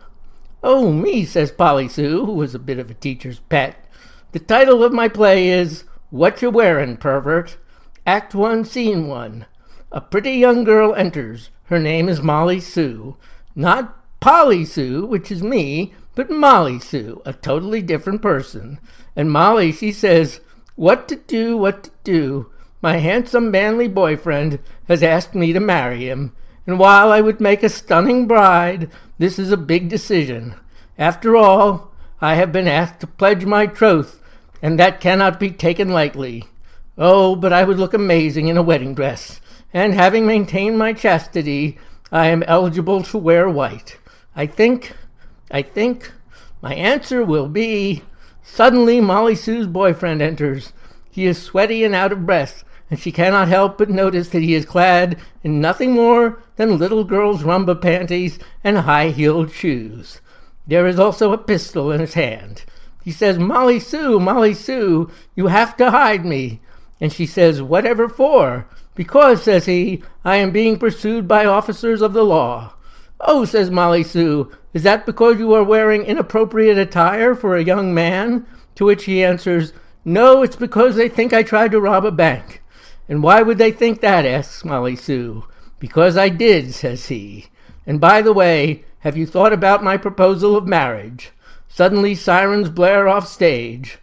Oh, 0.65 0.93
me, 0.93 1.25
says 1.25 1.51
Polly 1.51 1.89
Sue, 1.89 2.25
who 2.25 2.33
was 2.33 2.55
a 2.55 2.61
bit 2.61 2.79
of 2.79 2.89
a 2.89 2.95
teacher's 2.95 3.41
pet. 3.41 3.85
The 4.31 4.39
title 4.39 4.85
of 4.85 4.93
my 4.93 5.09
play 5.09 5.49
is 5.49 5.85
What 6.11 6.41
You 6.41 6.51
Wearin', 6.51 6.99
Pervert? 6.99 7.57
Act 8.07 8.35
1, 8.35 8.65
Scene 8.65 9.09
1. 9.09 9.47
A 9.91 10.01
pretty 10.01 10.33
young 10.33 10.63
girl 10.63 10.95
enters. 10.95 11.51
Her 11.65 11.81
name 11.81 12.09
is 12.09 12.23
Molly 12.23 12.61
Sue. 12.61 13.17
Not 13.57 13.99
Polly 14.21 14.65
Sue, 14.65 15.05
which 15.05 15.33
is 15.33 15.43
me, 15.43 15.95
but 16.15 16.31
Molly 16.31 16.79
Sue, 16.79 17.21
a 17.25 17.33
totally 17.33 17.83
different 17.83 18.23
person. 18.23 18.79
And 19.17 19.33
Molly, 19.33 19.73
she 19.73 19.91
says, 19.91 20.41
What 20.77 21.09
to 21.09 21.17
do, 21.17 21.57
what 21.57 21.85
to 21.85 21.91
do. 22.05 22.53
My 22.81 22.99
handsome, 22.99 23.51
manly 23.51 23.89
boyfriend 23.89 24.61
has 24.87 25.03
asked 25.03 25.35
me 25.35 25.53
to 25.53 25.61
marry 25.61 26.09
him. 26.09 26.37
And 26.67 26.79
while 26.79 27.11
I 27.11 27.21
would 27.21 27.41
make 27.41 27.63
a 27.63 27.69
stunning 27.69 28.27
bride, 28.27 28.91
this 29.19 29.39
is 29.39 29.51
a 29.51 29.57
big 29.57 29.89
decision. 29.89 30.55
After 30.97 31.37
all, 31.37 31.93
I 32.21 32.35
have 32.35 32.53
been 32.53 32.69
asked 32.69 33.01
to 33.01 33.07
pledge 33.07 33.45
my 33.45 33.67
troth, 33.67 34.23
and 34.63 34.79
that 34.79 35.01
cannot 35.01 35.41
be 35.41 35.51
taken 35.51 35.89
lightly. 35.89 36.45
Oh, 36.97 37.35
but 37.35 37.53
I 37.53 37.65
would 37.65 37.79
look 37.79 37.95
amazing 37.95 38.49
in 38.49 38.57
a 38.57 38.63
wedding 38.63 38.95
dress, 38.95 39.41
and 39.73 39.95
having 39.95 40.27
maintained 40.27 40.79
my 40.79 40.93
chastity, 40.93 41.79
I 42.13 42.29
am 42.29 42.43
eligible 42.45 43.03
to 43.05 43.19
wear 43.19 43.49
white. 43.49 43.99
I 44.37 44.47
think, 44.47 44.93
I 45.51 45.63
think, 45.63 46.13
my 46.61 46.75
answer 46.75 47.25
will 47.25 47.49
be. 47.49 48.03
Suddenly, 48.43 49.01
Molly 49.01 49.35
Sue's 49.35 49.67
boyfriend 49.67 50.23
enters. 50.23 50.73
He 51.11 51.27
is 51.27 51.43
sweaty 51.43 51.85
and 51.85 51.95
out 51.95 52.13
of 52.13 52.27
breath, 52.27 52.65
and 52.93 53.01
she 53.01 53.11
cannot 53.11 53.49
help 53.49 53.79
but 53.79 53.89
notice 53.89 54.29
that 54.29 54.43
he 54.43 54.53
is 54.53 54.67
clad 54.67 55.19
in 55.43 55.63
nothing 55.63 55.93
more 55.93 56.43
than 56.57 56.77
little 56.77 57.05
girl's 57.05 57.43
rumba 57.43 57.81
panties 57.81 58.39
and 58.63 58.81
high 58.81 59.09
heeled 59.09 59.51
shoes. 59.51 60.21
There 60.67 60.87
is 60.87 61.01
also 61.01 61.33
a 61.33 61.39
pistol 61.39 61.91
in 61.91 62.03
his 62.03 62.13
hand. 62.13 62.67
He 63.03 63.11
says, 63.11 63.39
Molly 63.39 63.81
Sue, 63.81 64.21
Molly 64.21 64.53
Sue, 64.53 65.11
you 65.35 65.47
have 65.47 65.75
to 65.79 65.91
hide 65.91 66.27
me. 66.27 66.61
And 67.01 67.11
she 67.11 67.25
says, 67.25 67.63
Whatever 67.63 68.11
for? 68.11 68.69
Because, 68.95 69.43
says 69.43 69.65
he, 69.65 70.03
I 70.23 70.37
am 70.37 70.51
being 70.51 70.79
pursued 70.79 71.27
by 71.27 71.47
officers 71.47 72.03
of 72.03 72.13
the 72.13 72.25
law. 72.25 72.75
Oh, 73.21 73.47
says 73.47 73.71
Molly 73.71 74.03
Sue, 74.03 74.53
is 74.75 74.83
that 74.83 75.07
because 75.07 75.39
you 75.39 75.55
are 75.55 75.65
wearing 75.65 76.03
inappropriate 76.03 76.77
attire 76.77 77.35
for 77.35 77.57
a 77.57 77.65
young 77.65 77.95
man? 77.95 78.47
To 78.75 78.85
which 78.85 79.05
he 79.05 79.25
answers, 79.25 79.73
No, 80.05 80.43
it's 80.43 80.57
because 80.57 80.97
they 80.97 81.09
think 81.09 81.33
I 81.33 81.43
tried 81.43 81.71
to 81.71 81.81
rob 81.81 82.05
a 82.05 82.13
bank. 82.13 82.62
And 83.13 83.23
why 83.23 83.43
would 83.43 83.59
they 83.59 83.73
think 83.73 84.01
that? 84.01 84.25
asks 84.25 84.65
Molly 84.65 84.97
Sue. 84.97 85.45
Because 85.79 86.17
I 86.17 86.31
did, 86.31 86.73
says 86.73 87.09
he. 87.09 87.49
And 87.87 88.01
by 88.01 88.23
the 88.23 88.33
way, 88.33 88.87
have 89.01 89.19
you 89.19 89.27
thought 89.27 89.53
about 89.53 89.85
my 89.85 89.99
proposal 89.99 90.57
of 90.57 90.67
marriage? 90.67 91.31
Suddenly 91.69 92.15
sirens 92.15 92.71
blare 92.71 93.09
off 93.09 93.29
stage. 93.29 93.99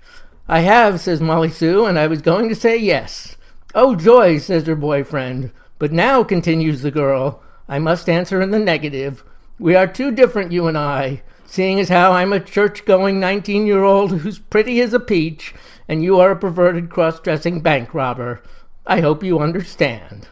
I 0.47 0.59
have, 0.59 1.01
says 1.01 1.21
Molly 1.21 1.49
Sue, 1.49 1.87
and 1.87 1.97
I 1.97 2.05
was 2.05 2.21
going 2.21 2.49
to 2.49 2.55
say 2.55 2.77
yes. 2.77 3.35
Oh, 3.73 3.95
joy, 3.95 4.37
says 4.37 4.67
her 4.67 4.75
boyfriend. 4.75 5.49
But 5.79 5.91
now, 5.91 6.23
continues 6.23 6.83
the 6.83 6.91
girl, 6.91 7.41
I 7.67 7.79
must 7.79 8.07
answer 8.07 8.43
in 8.43 8.51
the 8.51 8.59
negative. 8.59 9.23
We 9.57 9.73
are 9.73 9.87
too 9.87 10.11
different, 10.11 10.51
you 10.51 10.67
and 10.67 10.77
I, 10.77 11.23
seeing 11.47 11.79
as 11.79 11.89
how 11.89 12.11
I'm 12.11 12.31
a 12.31 12.39
church 12.39 12.85
going 12.85 13.19
19 13.19 13.65
year 13.65 13.83
old 13.83 14.19
who's 14.19 14.37
pretty 14.37 14.79
as 14.81 14.93
a 14.93 14.99
peach, 14.99 15.55
and 15.87 16.03
you 16.03 16.19
are 16.19 16.29
a 16.29 16.39
perverted 16.39 16.91
cross 16.91 17.19
dressing 17.19 17.61
bank 17.61 17.95
robber. 17.95 18.43
I 18.89 19.01
hope 19.01 19.24
you 19.24 19.38
understand. 19.38 20.29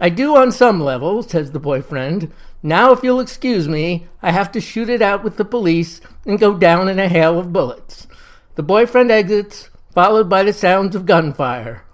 I 0.00 0.08
do 0.08 0.36
on 0.36 0.50
some 0.50 0.80
level, 0.80 1.22
says 1.22 1.52
the 1.52 1.60
boyfriend. 1.60 2.32
Now, 2.60 2.90
if 2.90 3.04
you'll 3.04 3.20
excuse 3.20 3.68
me, 3.68 4.08
I 4.20 4.32
have 4.32 4.50
to 4.50 4.60
shoot 4.60 4.88
it 4.88 5.00
out 5.00 5.22
with 5.22 5.36
the 5.36 5.44
police 5.44 6.00
and 6.26 6.40
go 6.40 6.58
down 6.58 6.88
in 6.88 6.98
a 6.98 7.08
hail 7.08 7.38
of 7.38 7.52
bullets. 7.52 8.08
The 8.56 8.64
boyfriend 8.64 9.12
exits, 9.12 9.70
followed 9.94 10.28
by 10.28 10.42
the 10.42 10.52
sounds 10.52 10.96
of 10.96 11.06
gunfire. 11.06 11.84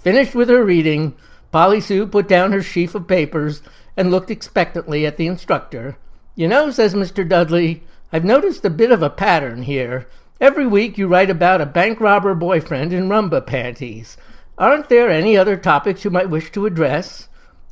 Finished 0.00 0.34
with 0.34 0.48
her 0.48 0.64
reading, 0.64 1.14
Polly 1.52 1.80
Sue 1.80 2.08
put 2.08 2.26
down 2.26 2.50
her 2.50 2.62
sheaf 2.62 2.96
of 2.96 3.06
papers 3.06 3.62
and 3.96 4.10
looked 4.10 4.32
expectantly 4.32 5.06
at 5.06 5.16
the 5.16 5.28
instructor. 5.28 5.96
You 6.34 6.48
know, 6.48 6.72
says 6.72 6.92
Mr. 6.92 7.26
Dudley, 7.26 7.84
I've 8.12 8.24
noticed 8.24 8.64
a 8.64 8.70
bit 8.70 8.90
of 8.90 9.00
a 9.00 9.08
pattern 9.10 9.62
here. 9.62 10.08
Every 10.40 10.66
week 10.66 10.98
you 10.98 11.06
write 11.06 11.30
about 11.30 11.60
a 11.60 11.66
bank 11.66 12.00
robber 12.00 12.34
boyfriend 12.34 12.92
in 12.92 13.08
rumba 13.08 13.46
panties. 13.46 14.16
Aren't 14.60 14.90
there 14.90 15.08
any 15.08 15.38
other 15.38 15.56
topics 15.56 16.04
you 16.04 16.10
might 16.10 16.28
wish 16.28 16.52
to 16.52 16.66
address? 16.66 17.28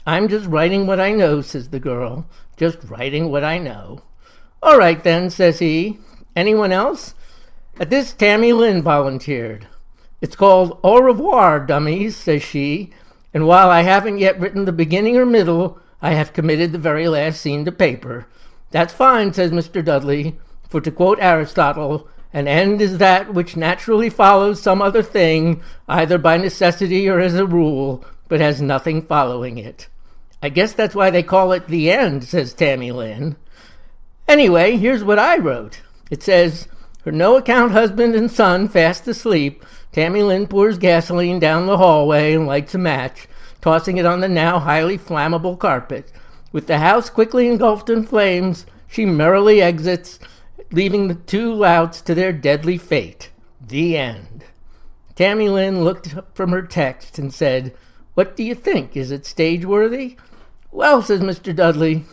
I'm 0.06 0.26
just 0.26 0.46
writing 0.46 0.86
what 0.86 0.98
I 0.98 1.12
know, 1.12 1.42
says 1.42 1.68
the 1.68 1.78
girl. 1.78 2.26
Just 2.56 2.82
writing 2.82 3.30
what 3.30 3.44
I 3.44 3.58
know. 3.58 4.00
All 4.62 4.78
right, 4.78 5.04
then, 5.04 5.28
says 5.28 5.58
he. 5.58 5.98
Anyone 6.34 6.72
else? 6.72 7.14
At 7.78 7.90
this, 7.90 8.14
Tammy 8.14 8.54
Lynn 8.54 8.80
volunteered. 8.80 9.66
It's 10.22 10.34
called 10.34 10.80
Au 10.82 10.98
revoir, 10.98 11.60
dummies, 11.60 12.16
says 12.16 12.42
she, 12.42 12.90
and 13.34 13.46
while 13.46 13.68
I 13.68 13.82
haven't 13.82 14.16
yet 14.16 14.40
written 14.40 14.64
the 14.64 14.72
beginning 14.72 15.18
or 15.18 15.26
middle, 15.26 15.78
I 16.00 16.12
have 16.12 16.32
committed 16.32 16.72
the 16.72 16.78
very 16.78 17.06
last 17.06 17.42
scene 17.42 17.66
to 17.66 17.70
paper. 17.70 18.26
That's 18.70 18.94
fine, 18.94 19.34
says 19.34 19.50
Mr. 19.50 19.84
Dudley, 19.84 20.38
for 20.70 20.80
to 20.80 20.90
quote 20.90 21.18
Aristotle, 21.20 22.08
an 22.32 22.46
end 22.46 22.80
is 22.82 22.98
that 22.98 23.32
which 23.32 23.56
naturally 23.56 24.10
follows 24.10 24.60
some 24.60 24.82
other 24.82 25.02
thing, 25.02 25.62
either 25.88 26.18
by 26.18 26.36
necessity 26.36 27.08
or 27.08 27.20
as 27.20 27.34
a 27.34 27.46
rule, 27.46 28.04
but 28.28 28.40
has 28.40 28.60
nothing 28.60 29.02
following 29.02 29.56
it. 29.56 29.88
I 30.42 30.50
guess 30.50 30.72
that's 30.72 30.94
why 30.94 31.10
they 31.10 31.22
call 31.22 31.52
it 31.52 31.66
the 31.66 31.90
end, 31.90 32.24
says 32.24 32.52
Tammy 32.52 32.92
Lynn. 32.92 33.36
Anyway, 34.28 34.76
here's 34.76 35.02
what 35.02 35.18
I 35.18 35.38
wrote. 35.38 35.80
It 36.10 36.22
says, 36.22 36.68
Her 37.04 37.12
no 37.12 37.36
account 37.36 37.72
husband 37.72 38.14
and 38.14 38.30
son 38.30 38.68
fast 38.68 39.08
asleep, 39.08 39.64
Tammy 39.90 40.22
Lynn 40.22 40.46
pours 40.46 40.76
gasoline 40.76 41.38
down 41.38 41.66
the 41.66 41.78
hallway 41.78 42.34
and 42.34 42.46
lights 42.46 42.74
a 42.74 42.78
match, 42.78 43.26
tossing 43.62 43.96
it 43.96 44.06
on 44.06 44.20
the 44.20 44.28
now 44.28 44.58
highly 44.58 44.98
flammable 44.98 45.58
carpet. 45.58 46.12
With 46.52 46.66
the 46.66 46.78
house 46.78 47.08
quickly 47.08 47.48
engulfed 47.48 47.88
in 47.88 48.04
flames, 48.04 48.66
she 48.86 49.06
merrily 49.06 49.60
exits 49.62 50.18
leaving 50.70 51.08
the 51.08 51.14
two 51.14 51.52
louts 51.52 52.00
to 52.02 52.14
their 52.14 52.32
deadly 52.32 52.78
fate. 52.78 53.30
The 53.60 53.96
end. 53.96 54.44
Tammy 55.14 55.48
Lynn 55.48 55.82
looked 55.82 56.16
up 56.16 56.36
from 56.36 56.50
her 56.50 56.62
text 56.62 57.18
and 57.18 57.32
said, 57.32 57.74
What 58.14 58.36
do 58.36 58.42
you 58.42 58.54
think? 58.54 58.96
Is 58.96 59.10
it 59.10 59.26
stage 59.26 59.64
worthy? 59.64 60.16
Well, 60.70 61.02
says 61.02 61.20
Mr. 61.20 61.54
Dudley, 61.54 62.04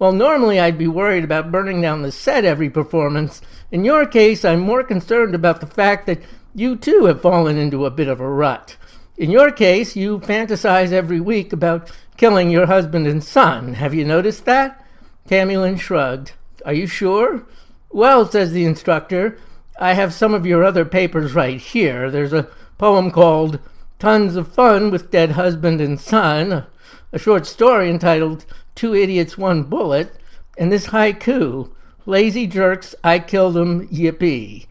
well, 0.00 0.12
normally 0.12 0.58
I'd 0.58 0.78
be 0.78 0.88
worried 0.88 1.24
about 1.24 1.52
burning 1.52 1.82
down 1.82 2.00
the 2.00 2.10
set 2.10 2.46
every 2.46 2.70
performance. 2.70 3.42
In 3.70 3.84
your 3.84 4.06
case, 4.06 4.46
I'm 4.46 4.60
more 4.60 4.82
concerned 4.82 5.34
about 5.34 5.60
the 5.60 5.66
fact 5.66 6.06
that 6.06 6.22
you 6.54 6.74
too 6.74 7.04
have 7.04 7.20
fallen 7.20 7.58
into 7.58 7.84
a 7.84 7.90
bit 7.90 8.08
of 8.08 8.18
a 8.18 8.28
rut. 8.28 8.78
In 9.18 9.30
your 9.30 9.52
case, 9.52 9.96
you 9.96 10.18
fantasize 10.20 10.90
every 10.90 11.20
week 11.20 11.52
about 11.52 11.92
killing 12.16 12.48
your 12.48 12.64
husband 12.64 13.06
and 13.06 13.22
son. 13.22 13.74
Have 13.74 13.92
you 13.92 14.06
noticed 14.06 14.46
that? 14.46 14.82
Tammy 15.28 15.58
Lynn 15.58 15.76
shrugged. 15.76 16.32
Are 16.64 16.72
you 16.72 16.86
sure? 16.86 17.44
Well, 17.92 18.24
says 18.24 18.52
the 18.52 18.64
instructor, 18.64 19.36
I 19.80 19.94
have 19.94 20.14
some 20.14 20.32
of 20.32 20.46
your 20.46 20.62
other 20.62 20.84
papers 20.84 21.34
right 21.34 21.60
here. 21.60 22.08
There's 22.08 22.32
a 22.32 22.48
poem 22.78 23.10
called 23.10 23.58
Tons 23.98 24.36
of 24.36 24.52
Fun 24.52 24.92
with 24.92 25.10
Dead 25.10 25.32
Husband 25.32 25.80
and 25.80 26.00
Son, 26.00 26.66
a 27.12 27.18
short 27.18 27.46
story 27.46 27.90
entitled 27.90 28.44
Two 28.76 28.94
Idiots, 28.94 29.36
One 29.36 29.64
Bullet, 29.64 30.14
and 30.56 30.70
this 30.70 30.88
haiku 30.88 31.70
Lazy 32.06 32.46
jerks, 32.46 32.94
I 33.04 33.18
killed 33.18 33.56
'em, 33.56 33.88
yippee. 33.88 34.66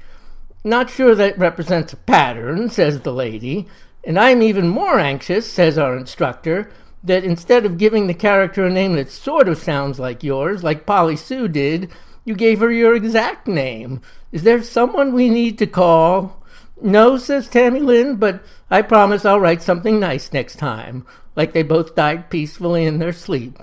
Not 0.63 0.89
sure 0.89 1.13
that 1.13 1.37
represents 1.37 1.93
a 1.93 1.97
pattern, 1.97 2.69
says 2.69 3.01
the 3.01 3.13
lady, 3.13 3.67
and 4.03 4.17
I'm 4.17 4.41
even 4.41 4.67
more 4.67 4.97
anxious, 4.97 5.45
says 5.45 5.77
our 5.77 5.95
instructor, 5.95 6.69
that 7.03 7.23
instead 7.23 7.65
of 7.65 7.77
giving 7.77 8.07
the 8.07 8.13
character 8.13 8.65
a 8.65 8.69
name 8.69 8.93
that 8.95 9.11
sort 9.11 9.47
of 9.47 9.57
sounds 9.57 9.99
like 9.99 10.23
yours, 10.23 10.63
like 10.63 10.85
Polly 10.85 11.15
Sue 11.15 11.47
did, 11.47 11.89
you 12.29 12.35
gave 12.35 12.59
her 12.59 12.69
your 12.71 12.93
exact 12.93 13.47
name. 13.47 13.99
Is 14.31 14.43
there 14.43 14.61
someone 14.61 15.13
we 15.13 15.29
need 15.29 15.57
to 15.57 15.65
call? 15.65 16.43
No, 16.79 17.17
says 17.17 17.47
Tammy 17.47 17.79
Lynn, 17.79 18.17
but 18.17 18.43
I 18.69 18.83
promise 18.83 19.25
I'll 19.25 19.39
write 19.39 19.63
something 19.63 19.99
nice 19.99 20.31
next 20.31 20.57
time, 20.57 21.07
like 21.35 21.53
they 21.53 21.63
both 21.63 21.95
died 21.95 22.29
peacefully 22.29 22.85
in 22.85 22.99
their 22.99 23.13
sleep. 23.13 23.57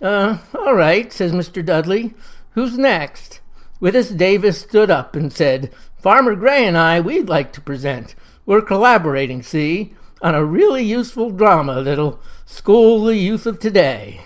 Uh, 0.00 0.38
all 0.54 0.76
right, 0.76 1.12
says 1.12 1.32
Mr. 1.32 1.64
Dudley. 1.64 2.14
Who's 2.52 2.78
next? 2.78 3.40
Willis 3.80 4.10
Davis 4.10 4.60
stood 4.60 4.92
up 4.92 5.16
and 5.16 5.32
said, 5.32 5.72
Farmer 5.98 6.36
Gray 6.36 6.64
and 6.68 6.78
I, 6.78 7.00
we'd 7.00 7.28
like 7.28 7.52
to 7.54 7.60
present. 7.60 8.14
We're 8.46 8.62
collaborating, 8.62 9.42
see, 9.42 9.92
on 10.22 10.36
a 10.36 10.44
really 10.44 10.84
useful 10.84 11.30
drama 11.30 11.82
that'll 11.82 12.20
school 12.46 13.02
the 13.02 13.16
youth 13.16 13.44
of 13.44 13.58
today. 13.58 14.20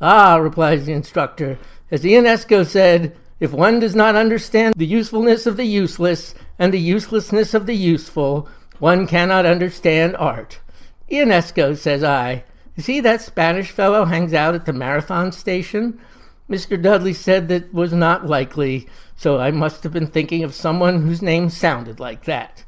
Ah, 0.00 0.36
replies 0.36 0.86
the 0.86 0.92
instructor, 0.92 1.58
as 1.90 2.02
Ionesco 2.02 2.66
said, 2.66 3.16
if 3.38 3.52
one 3.52 3.80
does 3.80 3.94
not 3.94 4.16
understand 4.16 4.74
the 4.76 4.86
usefulness 4.86 5.46
of 5.46 5.56
the 5.56 5.66
useless 5.66 6.34
and 6.58 6.72
the 6.72 6.80
uselessness 6.80 7.54
of 7.54 7.66
the 7.66 7.76
useful, 7.76 8.48
one 8.78 9.06
cannot 9.06 9.46
understand 9.46 10.16
art. 10.16 10.60
Ionesco, 11.10 11.76
says 11.76 12.02
I, 12.02 12.44
is 12.76 12.86
he 12.86 13.00
that 13.00 13.22
Spanish 13.22 13.70
fellow 13.70 14.04
hangs 14.04 14.34
out 14.34 14.54
at 14.54 14.66
the 14.66 14.72
marathon 14.72 15.32
station? 15.32 16.00
Mr. 16.48 16.80
Dudley 16.80 17.12
said 17.12 17.48
that 17.48 17.72
was 17.72 17.92
not 17.92 18.26
likely, 18.26 18.86
so 19.16 19.38
I 19.38 19.50
must 19.50 19.82
have 19.82 19.92
been 19.92 20.06
thinking 20.06 20.44
of 20.44 20.54
someone 20.54 21.02
whose 21.02 21.22
name 21.22 21.48
sounded 21.50 21.98
like 21.98 22.24
that. 22.24 22.64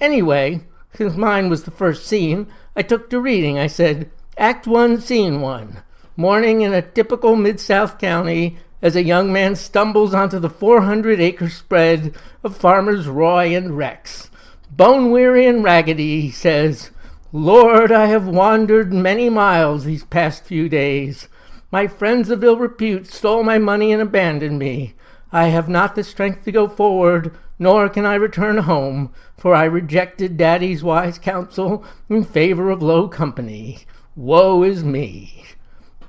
Anyway, 0.00 0.62
since 0.94 1.14
mine 1.16 1.48
was 1.48 1.64
the 1.64 1.70
first 1.70 2.06
scene, 2.06 2.46
I 2.74 2.82
took 2.82 3.10
to 3.10 3.20
reading. 3.20 3.58
I 3.58 3.66
said, 3.66 4.10
Act 4.36 4.66
1, 4.66 5.00
Scene 5.00 5.40
1. 5.40 5.82
Morning 6.20 6.60
in 6.60 6.74
a 6.74 6.82
typical 6.82 7.34
Mid 7.34 7.58
South 7.58 7.98
county 7.98 8.58
as 8.82 8.94
a 8.94 9.02
young 9.02 9.32
man 9.32 9.56
stumbles 9.56 10.12
onto 10.12 10.38
the 10.38 10.50
400 10.50 11.18
acre 11.18 11.48
spread 11.48 12.14
of 12.44 12.54
farmers 12.54 13.08
Roy 13.08 13.56
and 13.56 13.74
Rex. 13.74 14.30
Bone 14.70 15.10
weary 15.10 15.46
and 15.46 15.64
raggedy, 15.64 16.20
he 16.20 16.30
says, 16.30 16.90
Lord, 17.32 17.90
I 17.90 18.08
have 18.08 18.26
wandered 18.28 18.92
many 18.92 19.30
miles 19.30 19.84
these 19.84 20.04
past 20.04 20.44
few 20.44 20.68
days. 20.68 21.28
My 21.72 21.86
friends 21.86 22.28
of 22.28 22.44
ill 22.44 22.58
repute 22.58 23.06
stole 23.06 23.42
my 23.42 23.56
money 23.56 23.90
and 23.90 24.02
abandoned 24.02 24.58
me. 24.58 24.92
I 25.32 25.46
have 25.46 25.70
not 25.70 25.94
the 25.94 26.04
strength 26.04 26.44
to 26.44 26.52
go 26.52 26.68
forward, 26.68 27.34
nor 27.58 27.88
can 27.88 28.04
I 28.04 28.16
return 28.16 28.58
home, 28.58 29.10
for 29.38 29.54
I 29.54 29.64
rejected 29.64 30.36
Daddy's 30.36 30.84
wise 30.84 31.18
counsel 31.18 31.82
in 32.10 32.24
favor 32.24 32.68
of 32.68 32.82
low 32.82 33.08
company. 33.08 33.86
Woe 34.14 34.62
is 34.62 34.84
me. 34.84 35.46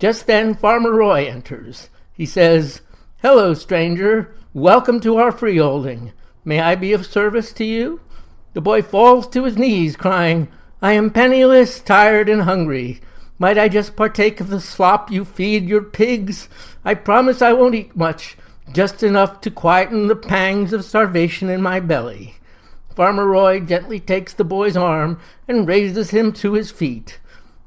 Just 0.02 0.26
then 0.26 0.56
Farmer 0.56 0.92
Roy 0.92 1.28
enters. 1.28 1.92
He 2.12 2.26
says, 2.26 2.82
Hello, 3.22 3.54
stranger. 3.54 4.34
Welcome 4.52 5.00
to 5.02 5.18
our 5.18 5.32
freeholding. 5.32 6.12
May 6.44 6.60
I 6.60 6.74
be 6.74 6.92
of 6.92 7.06
service 7.06 7.54
to 7.54 7.64
you? 7.64 8.02
The 8.54 8.62
boy 8.62 8.82
falls 8.82 9.28
to 9.28 9.44
his 9.44 9.60
knees, 9.60 9.96
crying, 9.96 10.48
I 10.82 10.94
am 10.94 11.12
penniless, 11.12 11.80
tired, 11.80 12.30
and 12.30 12.42
hungry. 12.42 13.00
Might 13.38 13.60
I 13.60 13.70
just 13.70 13.96
partake 13.96 14.42
of 14.42 14.50
the 14.50 14.60
slop 14.60 15.12
you 15.12 15.24
feed 15.24 15.70
your 15.70 15.84
pigs? 15.84 16.50
I 16.84 16.96
promise 16.96 17.40
I 17.40 17.54
won't 17.54 17.76
eat 17.76 17.96
much, 17.96 18.38
just 18.74 19.04
enough 19.04 19.40
to 19.42 19.52
quieten 19.52 20.08
the 20.08 20.16
pangs 20.16 20.74
of 20.74 20.84
starvation 20.84 21.48
in 21.48 21.62
my 21.62 21.80
belly. 21.80 22.38
Farmer 22.96 23.28
Roy 23.28 23.60
gently 23.60 24.00
takes 24.00 24.34
the 24.34 24.44
boy's 24.44 24.76
arm 24.76 25.20
and 25.48 25.68
raises 25.68 26.10
him 26.10 26.34
to 26.34 26.54
his 26.54 26.72
feet. 26.72 27.20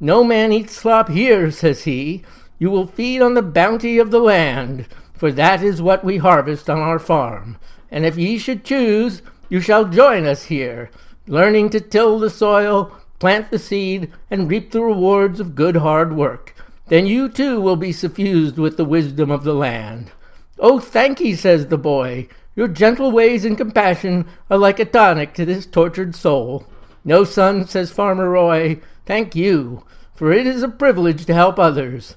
No 0.04 0.22
man 0.22 0.52
eats 0.52 0.76
slop 0.76 1.08
here, 1.08 1.50
says 1.50 1.84
he. 1.84 2.24
You 2.58 2.70
will 2.70 2.86
feed 2.86 3.22
on 3.22 3.32
the 3.32 3.40
bounty 3.40 3.96
of 3.96 4.10
the 4.10 4.18
land, 4.18 4.86
for 5.14 5.32
that 5.32 5.62
is 5.62 5.80
what 5.80 6.04
we 6.04 6.18
harvest 6.18 6.68
on 6.68 6.78
our 6.78 6.98
farm. 6.98 7.56
And 7.90 8.04
if 8.04 8.18
ye 8.18 8.36
should 8.36 8.66
choose, 8.66 9.22
you 9.48 9.62
shall 9.62 9.86
join 9.86 10.26
us 10.26 10.44
here, 10.44 10.90
learning 11.26 11.70
to 11.70 11.80
till 11.80 12.18
the 12.18 12.28
soil, 12.28 12.94
plant 13.18 13.50
the 13.50 13.58
seed, 13.58 14.12
and 14.30 14.50
reap 14.50 14.72
the 14.72 14.82
rewards 14.82 15.40
of 15.40 15.54
good 15.54 15.76
hard 15.76 16.14
work. 16.14 16.54
Then 16.88 17.06
you 17.06 17.30
too 17.30 17.58
will 17.58 17.76
be 17.76 17.90
suffused 17.90 18.58
with 18.58 18.76
the 18.76 18.84
wisdom 18.84 19.30
of 19.30 19.42
the 19.42 19.54
land. 19.54 20.12
Oh, 20.58 20.80
thank 20.80 21.18
ye, 21.18 21.34
says 21.34 21.68
the 21.68 21.78
boy. 21.78 22.28
Your 22.54 22.68
gentle 22.68 23.10
ways 23.10 23.46
and 23.46 23.56
compassion 23.56 24.26
are 24.50 24.58
like 24.58 24.78
a 24.78 24.84
tonic 24.84 25.32
to 25.32 25.46
this 25.46 25.64
tortured 25.64 26.14
soul. 26.14 26.66
No, 27.06 27.24
son, 27.24 27.66
says 27.66 27.90
Farmer 27.90 28.28
Roy, 28.28 28.82
thank 29.06 29.34
you, 29.34 29.82
for 30.14 30.32
it 30.32 30.46
is 30.46 30.62
a 30.62 30.68
privilege 30.68 31.26
to 31.26 31.34
help 31.34 31.58
others. 31.58 32.16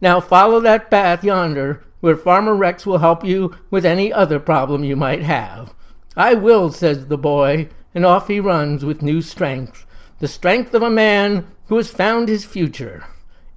Now 0.00 0.20
follow 0.20 0.60
that 0.60 0.90
path 0.90 1.22
yonder, 1.24 1.84
where 2.00 2.16
Farmer 2.16 2.54
Rex 2.54 2.84
will 2.84 2.98
help 2.98 3.24
you 3.24 3.56
with 3.70 3.86
any 3.86 4.12
other 4.12 4.38
problem 4.38 4.84
you 4.84 4.96
might 4.96 5.22
have. 5.22 5.74
I 6.16 6.34
will, 6.34 6.70
says 6.70 7.06
the 7.06 7.18
boy, 7.18 7.68
and 7.94 8.04
off 8.04 8.28
he 8.28 8.40
runs 8.40 8.84
with 8.84 9.02
new 9.02 9.22
strength 9.22 9.86
the 10.24 10.28
strength 10.28 10.72
of 10.74 10.82
a 10.82 10.90
man 10.90 11.46
who 11.66 11.76
has 11.76 11.90
found 11.90 12.28
his 12.28 12.44
future. 12.44 13.04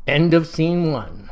End 0.07 0.33
of 0.33 0.47
scene 0.47 0.91
one. 0.91 1.29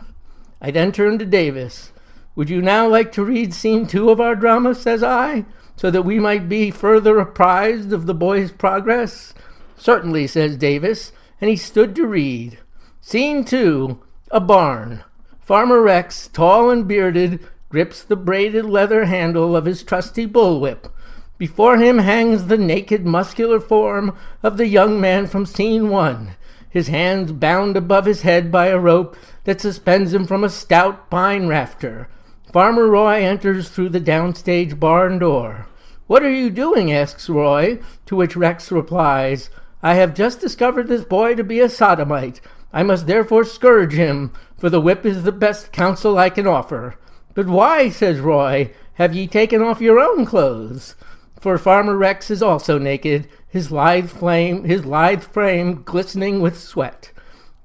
I 0.62 0.72
then 0.72 0.92
turn 0.92 1.20
to 1.20 1.26
Davis. 1.26 1.92
Would 2.36 2.50
you 2.50 2.62
now 2.62 2.88
like 2.88 3.12
to 3.14 3.24
read 3.24 3.54
scene 3.54 3.88
two 3.88 4.10
of 4.10 4.22
our 4.22 4.36
drama, 4.36 4.76
says 4.76 5.04
I, 5.04 5.46
so 5.76 5.90
that 5.92 6.04
we 6.04 6.20
might 6.20 6.48
be 6.48 6.72
further 6.72 7.20
apprised 7.20 7.92
of 7.92 8.06
the 8.06 8.14
boy's 8.14 8.52
progress? 8.52 9.34
Certainly, 9.78 10.28
says 10.28 10.58
Davis, 10.58 11.12
and 11.40 11.50
he 11.50 11.56
stood 11.56 11.96
to 11.96 12.08
read. 12.08 12.60
Scene 13.02 13.44
two 13.44 14.02
A 14.32 14.40
barn. 14.40 15.04
Farmer 15.40 15.82
Rex, 15.82 16.28
tall 16.28 16.70
and 16.70 16.88
bearded, 16.88 17.40
grips 17.70 18.04
the 18.04 18.16
braided 18.16 18.66
leather 18.66 19.06
handle 19.06 19.56
of 19.56 19.66
his 19.66 19.84
trusty 19.84 20.26
bullwhip. 20.26 20.90
Before 21.38 21.78
him 21.78 22.00
hangs 22.00 22.46
the 22.46 22.58
naked, 22.58 23.06
muscular 23.06 23.60
form 23.60 24.18
of 24.42 24.58
the 24.58 24.68
young 24.68 25.02
man 25.02 25.28
from 25.28 25.46
scene 25.46 25.90
one, 25.90 26.36
his 26.70 26.88
hands 26.88 27.32
bound 27.34 27.76
above 27.76 28.06
his 28.06 28.22
head 28.22 28.52
by 28.52 28.68
a 28.68 28.80
rope 28.80 29.16
that 29.44 29.60
suspends 29.60 30.14
him 30.14 30.26
from 30.26 30.44
a 30.44 30.50
stout 30.50 31.10
pine 31.10 31.48
rafter. 31.48 32.08
Farmer 32.52 32.88
Roy 32.88 33.22
enters 33.22 33.70
through 33.70 33.90
the 33.90 34.00
downstage 34.00 34.80
barn 34.80 35.20
door. 35.20 35.68
What 36.08 36.24
are 36.24 36.32
you 36.32 36.50
doing? 36.50 36.92
asks 36.92 37.28
Roy, 37.28 37.80
to 38.06 38.16
which 38.16 38.38
Rex 38.38 38.72
replies, 38.72 39.50
I 39.86 39.94
have 39.94 40.16
just 40.16 40.42
discovered 40.42 40.88
this 40.88 41.04
boy 41.04 41.36
to 41.36 41.44
be 41.44 41.60
a 41.60 41.70
sodomite. 41.70 42.42
I 42.74 42.82
must 42.82 43.06
therefore 43.06 43.44
scourge 43.44 43.94
him, 43.94 44.34
for 44.58 44.68
the 44.68 44.82
whip 44.82 45.06
is 45.06 45.22
the 45.22 45.32
best 45.32 45.72
counsel 45.72 46.18
I 46.18 46.32
can 46.32 46.48
offer. 46.48 46.96
But 47.36 47.46
why, 47.46 47.90
says 47.90 48.20
Roy, 48.20 48.72
have 48.96 49.14
ye 49.14 49.28
taken 49.28 49.62
off 49.62 49.82
your 49.82 50.00
own 50.00 50.26
clothes? 50.26 50.96
for 51.40 51.60
Farmer 51.60 51.96
Rex 51.96 52.32
is 52.32 52.42
also 52.42 52.80
naked, 52.80 53.28
his 53.48 53.72
lithe 53.72 54.10
flame, 54.10 54.64
his 54.64 54.88
lithe 54.88 55.22
frame 55.22 55.84
glistening 55.84 56.42
with 56.42 56.60
sweat. 56.60 57.12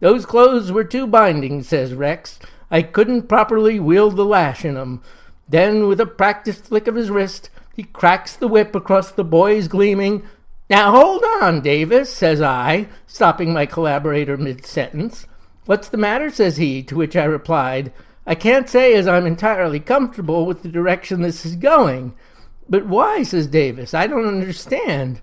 Those 0.01 0.27
clothes 0.27 0.71
were 0.71 0.85
too 0.85 1.07
binding, 1.07 1.63
says 1.63 1.95
Rex. 1.95 2.39
I 2.71 2.83
couldn't 2.83 3.31
properly 3.31 3.81
wield 3.81 4.17
the 4.17 4.27
lash 4.27 4.67
in 4.67 4.77
'em. 4.77 5.01
Then, 5.49 5.89
with 5.89 5.99
a 5.99 6.05
practiced 6.05 6.67
flick 6.67 6.87
of 6.87 6.97
his 6.97 7.11
wrist, 7.11 7.49
he 7.75 7.85
cracks 7.85 8.37
the 8.37 8.49
whip 8.49 8.75
across 8.75 9.11
the 9.11 9.25
boy's 9.25 9.69
gleaming. 9.69 10.25
Now 10.71 10.93
hold 10.93 11.25
on, 11.43 11.63
Davis, 11.63 12.15
says 12.15 12.41
I, 12.41 12.87
stopping 13.05 13.53
my 13.53 13.67
collaborator 13.67 14.37
mid 14.37 14.65
sentence. 14.65 15.27
What's 15.67 15.89
the 15.89 15.97
matter? 15.97 16.31
says 16.31 16.59
he, 16.59 16.81
to 16.85 16.95
which 16.95 17.17
I 17.17 17.25
replied, 17.25 17.93
I 18.25 18.37
can't 18.37 18.69
say 18.69 18.95
as 18.95 19.09
I'm 19.09 19.27
entirely 19.27 19.81
comfortable 19.81 20.47
with 20.47 20.63
the 20.63 20.69
direction 20.69 21.23
this 21.23 21.45
is 21.45 21.57
going. 21.57 22.15
But 22.69 22.87
why, 22.87 23.25
says 23.25 23.49
Davis, 23.49 23.95
I 23.95 24.07
don't 24.07 24.29
understand. 24.29 25.21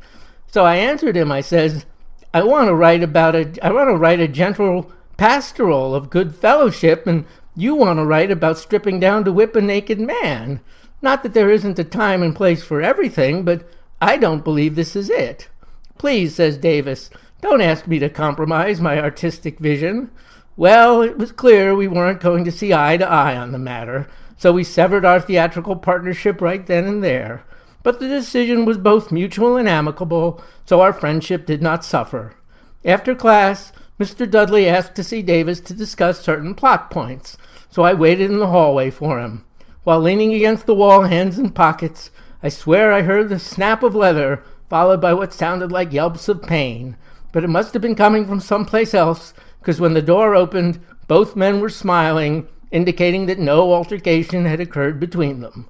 So 0.47 0.65
I 0.65 0.75
answered 0.75 1.15
him, 1.15 1.31
I 1.31 1.39
says, 1.39 1.85
I 2.33 2.43
want 2.43 2.67
to 2.67 2.75
write 2.75 3.01
about 3.01 3.33
a 3.33 3.65
I 3.65 3.71
want 3.71 3.89
to 3.89 3.95
write 3.95 4.19
a 4.19 4.27
gentle 4.27 4.91
pastoral 5.15 5.95
of 5.95 6.09
good 6.09 6.35
fellowship, 6.35 7.07
and 7.07 7.23
you 7.55 7.73
want 7.73 7.99
to 7.99 8.05
write 8.05 8.31
about 8.31 8.57
stripping 8.57 8.99
down 8.99 9.23
to 9.23 9.31
whip 9.31 9.55
a 9.55 9.61
naked 9.61 9.99
man. 10.01 10.59
Not 11.01 11.23
that 11.23 11.33
there 11.33 11.49
isn't 11.49 11.79
a 11.79 11.85
time 11.85 12.21
and 12.21 12.35
place 12.35 12.63
for 12.63 12.81
everything, 12.81 13.43
but 13.43 13.65
I 14.01 14.17
don't 14.17 14.43
believe 14.43 14.75
this 14.75 14.95
is 14.95 15.09
it. 15.09 15.49
Please, 15.97 16.35
says 16.35 16.57
Davis, 16.57 17.09
don't 17.41 17.61
ask 17.61 17.87
me 17.87 17.99
to 17.99 18.09
compromise 18.09 18.79
my 18.79 18.99
artistic 18.99 19.59
vision. 19.59 20.11
Well, 20.55 21.01
it 21.01 21.17
was 21.17 21.31
clear 21.31 21.75
we 21.75 21.87
weren't 21.87 22.21
going 22.21 22.43
to 22.45 22.51
see 22.51 22.73
eye 22.73 22.97
to 22.97 23.09
eye 23.09 23.35
on 23.35 23.51
the 23.51 23.59
matter, 23.59 24.07
so 24.37 24.51
we 24.51 24.63
severed 24.63 25.05
our 25.05 25.19
theatrical 25.19 25.75
partnership 25.75 26.41
right 26.41 26.65
then 26.65 26.85
and 26.85 27.03
there. 27.03 27.43
But 27.83 27.99
the 27.99 28.07
decision 28.07 28.65
was 28.65 28.77
both 28.77 29.11
mutual 29.11 29.55
and 29.55 29.67
amicable, 29.67 30.43
so 30.65 30.81
our 30.81 30.93
friendship 30.93 31.45
did 31.45 31.61
not 31.61 31.85
suffer. 31.85 32.35
After 32.83 33.15
class, 33.15 33.71
Mr. 33.99 34.29
Dudley 34.29 34.67
asked 34.67 34.93
to 34.95 35.03
see 35.03 35.21
Davis 35.21 35.59
to 35.61 35.73
discuss 35.73 36.21
certain 36.21 36.53
plot 36.53 36.91
points, 36.91 37.37
so 37.69 37.83
I 37.83 37.93
waited 37.93 38.29
in 38.29 38.39
the 38.39 38.47
hallway 38.47 38.91
for 38.91 39.19
him. 39.19 39.43
While 39.83 40.01
leaning 40.01 40.33
against 40.33 40.65
the 40.65 40.75
wall, 40.75 41.03
hands 41.03 41.39
in 41.39 41.51
pockets, 41.51 42.11
I 42.43 42.49
swear 42.49 42.91
I 42.91 43.01
heard 43.01 43.29
the 43.29 43.39
snap 43.39 43.83
of 43.83 43.95
leather, 43.95 44.43
followed 44.69 45.01
by 45.01 45.13
what 45.13 45.33
sounded 45.33 45.71
like 45.71 45.93
yelps 45.93 46.29
of 46.29 46.43
pain. 46.43 46.97
But 47.31 47.43
it 47.43 47.49
must 47.49 47.73
have 47.73 47.81
been 47.81 47.95
coming 47.95 48.25
from 48.25 48.39
someplace 48.39 48.93
else, 48.93 49.33
because 49.59 49.81
when 49.81 49.93
the 49.93 50.01
door 50.01 50.35
opened, 50.35 50.79
both 51.07 51.35
men 51.35 51.59
were 51.59 51.69
smiling 51.69 52.47
indicating 52.71 53.25
that 53.27 53.39
no 53.39 53.73
altercation 53.73 54.45
had 54.45 54.59
occurred 54.59 54.99
between 54.99 55.39
them. 55.39 55.69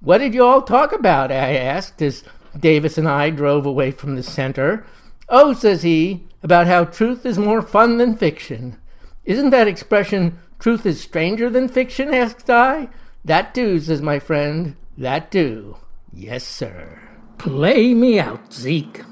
What 0.00 0.18
did 0.18 0.34
you 0.34 0.44
all 0.44 0.62
talk 0.62 0.92
about? 0.92 1.32
I 1.32 1.56
asked 1.56 2.00
as 2.02 2.22
Davis 2.58 2.96
and 2.96 3.08
I 3.08 3.30
drove 3.30 3.66
away 3.66 3.90
from 3.90 4.14
the 4.14 4.22
center. 4.22 4.86
Oh, 5.28 5.52
says 5.52 5.82
he, 5.82 6.24
about 6.42 6.66
how 6.66 6.84
truth 6.84 7.26
is 7.26 7.38
more 7.38 7.62
fun 7.62 7.98
than 7.98 8.16
fiction. 8.16 8.78
Isn't 9.24 9.50
that 9.50 9.66
expression, 9.66 10.38
truth 10.58 10.86
is 10.86 11.00
stranger 11.00 11.50
than 11.50 11.68
fiction? 11.68 12.14
asked 12.14 12.48
I. 12.48 12.88
That 13.24 13.52
do, 13.52 13.80
says 13.80 14.00
my 14.00 14.20
friend. 14.20 14.76
That 14.96 15.30
do. 15.30 15.78
Yes, 16.18 16.44
sir. 16.44 16.98
Play 17.36 17.92
me 17.92 18.18
out, 18.18 18.50
Zeke. 18.50 19.04